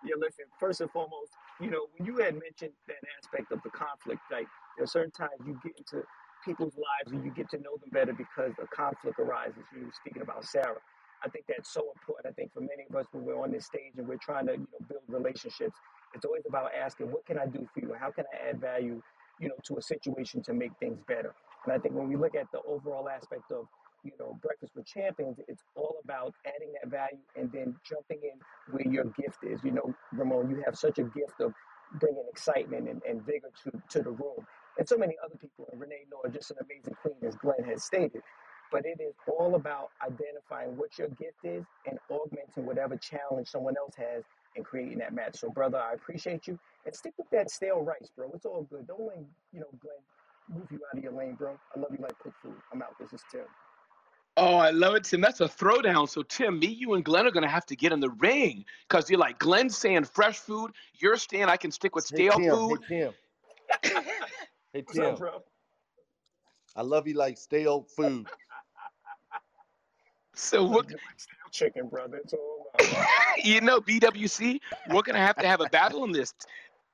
Yeah, 0.05 0.15
listen, 0.19 0.47
first 0.59 0.81
and 0.81 0.91
foremost, 0.91 1.33
you 1.61 1.71
know, 1.71 1.87
when 1.99 2.07
you 2.07 2.19
had 2.19 2.35
mentioned 2.35 2.73
that 2.89 2.99
aspect 3.19 3.53
of 3.53 3.63
the 3.63 3.71
conflict, 3.71 4.21
like 4.33 4.47
there 4.77 4.85
are 4.85 4.89
certain 4.89 5.13
times 5.13 5.33
you 5.47 5.59
get 5.63 5.75
into 5.79 6.05
people's 6.45 6.75
lives 6.77 7.13
and 7.13 7.25
you 7.25 7.31
get 7.33 7.51
to 7.51 7.59
know 7.59 7.77
them 7.81 7.91
better 7.93 8.13
because 8.13 8.53
a 8.63 8.67
conflict 8.75 9.19
arises. 9.21 9.63
You 9.77 9.87
were 9.87 9.93
speaking 9.95 10.23
about 10.23 10.45
Sarah. 10.45 10.79
I 11.25 11.29
think 11.29 11.47
that's 11.49 11.73
so 11.73 11.87
important. 11.95 12.33
I 12.33 12.35
think 12.35 12.53
for 12.53 12.61
many 12.61 12.87
of 12.91 12.97
us 12.97 13.07
when 13.13 13.25
we're 13.25 13.41
on 13.41 13.53
this 13.53 13.67
stage 13.67 13.95
and 13.97 14.09
we're 14.09 14.19
trying 14.19 14.47
to, 14.47 14.55
you 14.55 14.69
know, 14.73 14.87
build 14.89 15.03
relationships, 15.09 15.79
it's 16.15 16.25
always 16.25 16.43
about 16.49 16.71
asking, 16.75 17.13
what 17.13 17.27
can 17.27 17.39
I 17.39 17.47
do 17.47 17.67
for 17.73 17.81
you? 17.81 17.95
How 17.99 18.11
can 18.11 18.25
I 18.35 18.51
add 18.51 18.61
value, 18.61 19.03
you 19.43 19.51
know, 19.51 19.57
to 19.67 19.79
a 19.79 19.83
situation 19.83 20.43
to 20.45 20.55
make 20.55 20.73
things 20.81 21.01
better? 21.09 21.35
And 21.67 21.75
I 21.75 21.79
think 21.81 21.97
when 21.97 22.09
we 22.09 22.17
look 22.17 22.37
at 22.37 22.49
the 22.53 22.61
overall 22.69 23.11
aspect 23.11 23.53
of 23.53 23.67
you 24.05 24.13
know, 24.21 24.39
Breakfast 24.43 24.73
with 24.77 24.87
Champions, 24.87 25.39
it's 25.49 25.65
all 25.77 25.97
about 26.05 26.35
adding 26.47 26.73
that 26.75 26.91
value 26.91 27.23
and 27.37 27.53
then 27.53 27.77
jumping 27.89 28.21
in 28.25 28.41
where 28.73 28.89
your 28.95 29.07
gift 29.21 29.45
is. 29.45 29.61
You 29.65 29.73
know, 29.73 29.95
Ramon, 30.15 30.51
you 30.51 30.63
have 30.67 30.79
such 30.79 30.99
a 31.01 31.05
gift 31.05 31.41
of 31.41 31.55
bringing 32.01 32.25
excitement 32.31 32.89
and, 32.89 33.03
and 33.09 33.27
vigor 33.27 33.51
to, 33.65 33.73
to 33.99 34.05
the 34.05 34.13
room. 34.13 34.47
And 34.79 34.89
so 34.89 34.99
many 34.99 35.17
other 35.25 35.37
people, 35.37 35.69
and 35.73 35.81
Renee 35.83 36.07
Noah, 36.11 36.33
just 36.33 36.53
an 36.53 36.59
amazing 36.65 36.95
queen, 37.03 37.17
as 37.27 37.37
Glenn 37.37 37.65
has 37.67 37.85
stated. 37.85 38.23
But 38.73 38.87
it 38.87 39.03
is 39.03 39.15
all 39.29 39.57
about 39.57 39.91
identifying 40.03 40.79
what 40.79 40.99
your 40.99 41.09
gift 41.11 41.45
is 41.45 41.65
and 41.87 41.99
augmenting 42.11 42.67
whatever 42.67 42.97
challenge 42.97 43.49
someone 43.49 43.75
else 43.79 43.95
has 43.97 44.25
and 44.57 44.65
creating 44.65 44.99
that 44.99 45.15
match. 45.15 45.37
So, 45.39 45.51
brother, 45.51 45.79
I 45.79 45.95
appreciate 45.95 46.47
you. 46.47 46.59
And 46.85 46.95
stick 46.95 47.15
with 47.17 47.31
that 47.31 47.51
stale 47.51 47.81
rice, 47.81 48.11
bro. 48.17 48.31
It's 48.35 48.47
all 48.47 48.67
good. 48.71 48.87
Don't 48.87 49.07
let, 49.07 49.19
you 49.53 49.61
know, 49.61 49.67
Glenn 49.81 49.95
move 50.53 50.67
you 50.71 50.81
out 50.91 50.99
of 50.99 51.03
your 51.03 51.13
lane, 51.13 51.35
bro. 51.35 51.59
I 51.75 51.81
love 51.81 51.91
you 51.93 51.99
like 52.03 52.19
cooked 52.19 52.37
food. 52.43 52.55
I'm 52.73 52.83
out. 52.83 52.99
This 52.99 53.13
is 53.13 53.23
Tim. 53.31 53.43
Oh, 54.39 54.57
I 54.57 54.71
love 54.71 54.95
it, 54.95 55.05
Tim. 55.05 55.21
That's 55.21 55.41
a 55.41 55.45
throwdown. 55.45 56.09
So, 56.09 56.23
Tim, 56.23 56.59
me, 56.59 56.67
you, 56.67 56.95
and 56.95 57.05
Glenn 57.05 57.27
are 57.27 57.31
going 57.31 57.43
to 57.43 57.51
have 57.51 57.67
to 57.67 57.77
get 57.77 57.93
in 57.93 58.01
the 58.01 58.11
ring 58.11 58.65
because 58.89 59.11
you're 59.11 59.19
like 59.19 59.39
Glenn's 59.39 59.77
saying 59.77 60.05
fresh 60.05 60.39
food. 60.39 60.73
You're 60.95 61.17
saying 61.17 61.45
I 61.45 61.57
can 61.57 61.71
stick 61.71 61.95
with 61.95 62.09
Hey 62.09 62.29
stale 62.29 62.41
Tim, 62.41 62.57
food. 62.57 62.81
hey 62.89 62.99
Tim, 62.99 63.13
hey 64.73 64.83
What's 64.83 64.99
Tim. 64.99 65.05
up, 65.05 65.19
bro? 65.19 65.43
I 66.75 66.83
love 66.83 67.07
you 67.07 67.15
like 67.15 67.37
stale 67.37 67.83
food. 67.83 68.27
So, 70.35 70.59
I 70.59 70.61
we're, 70.63 70.77
love 70.77 70.91
you 70.91 70.97
like 70.97 71.19
stale 71.21 71.51
chicken, 71.51 71.89
brother. 71.89 72.17
It's 72.17 72.33
all 72.33 72.41
love. 72.41 72.52
you 73.43 73.61
know, 73.61 73.81
BWC, 73.81 74.61
we're 74.89 75.03
to 75.15 75.21
have 75.21 75.37
to 75.37 75.47
have 75.47 75.61
a 75.61 75.69
battle 75.69 76.03
on 76.03 76.13
this. 76.13 76.35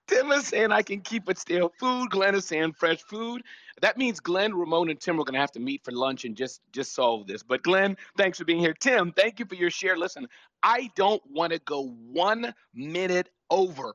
Tim 0.08 0.32
is 0.32 0.46
saying 0.46 0.72
I 0.72 0.82
can 0.82 1.00
keep 1.02 1.28
it 1.28 1.38
stale 1.38 1.70
food. 1.78 2.10
Glenn 2.10 2.34
is 2.34 2.46
saying 2.46 2.72
fresh 2.72 3.02
food. 3.02 3.42
That 3.82 3.98
means 3.98 4.20
Glenn, 4.20 4.54
Ramon, 4.54 4.88
and 4.88 4.98
Tim 4.98 5.20
are 5.20 5.24
to 5.24 5.40
have 5.40 5.52
to 5.52 5.60
meet 5.60 5.84
for 5.84 5.92
lunch 5.92 6.24
and 6.24 6.34
just 6.34 6.62
just 6.72 6.94
solve 6.94 7.26
this. 7.26 7.42
But 7.42 7.62
Glenn, 7.62 7.96
thanks 8.16 8.38
for 8.38 8.44
being 8.44 8.58
here. 8.58 8.72
Tim, 8.72 9.12
thank 9.12 9.38
you 9.38 9.44
for 9.44 9.54
your 9.54 9.70
share. 9.70 9.96
Listen, 9.96 10.26
I 10.62 10.90
don't 10.96 11.22
want 11.30 11.52
to 11.52 11.58
go 11.60 11.88
one 12.10 12.54
minute 12.74 13.28
over. 13.50 13.94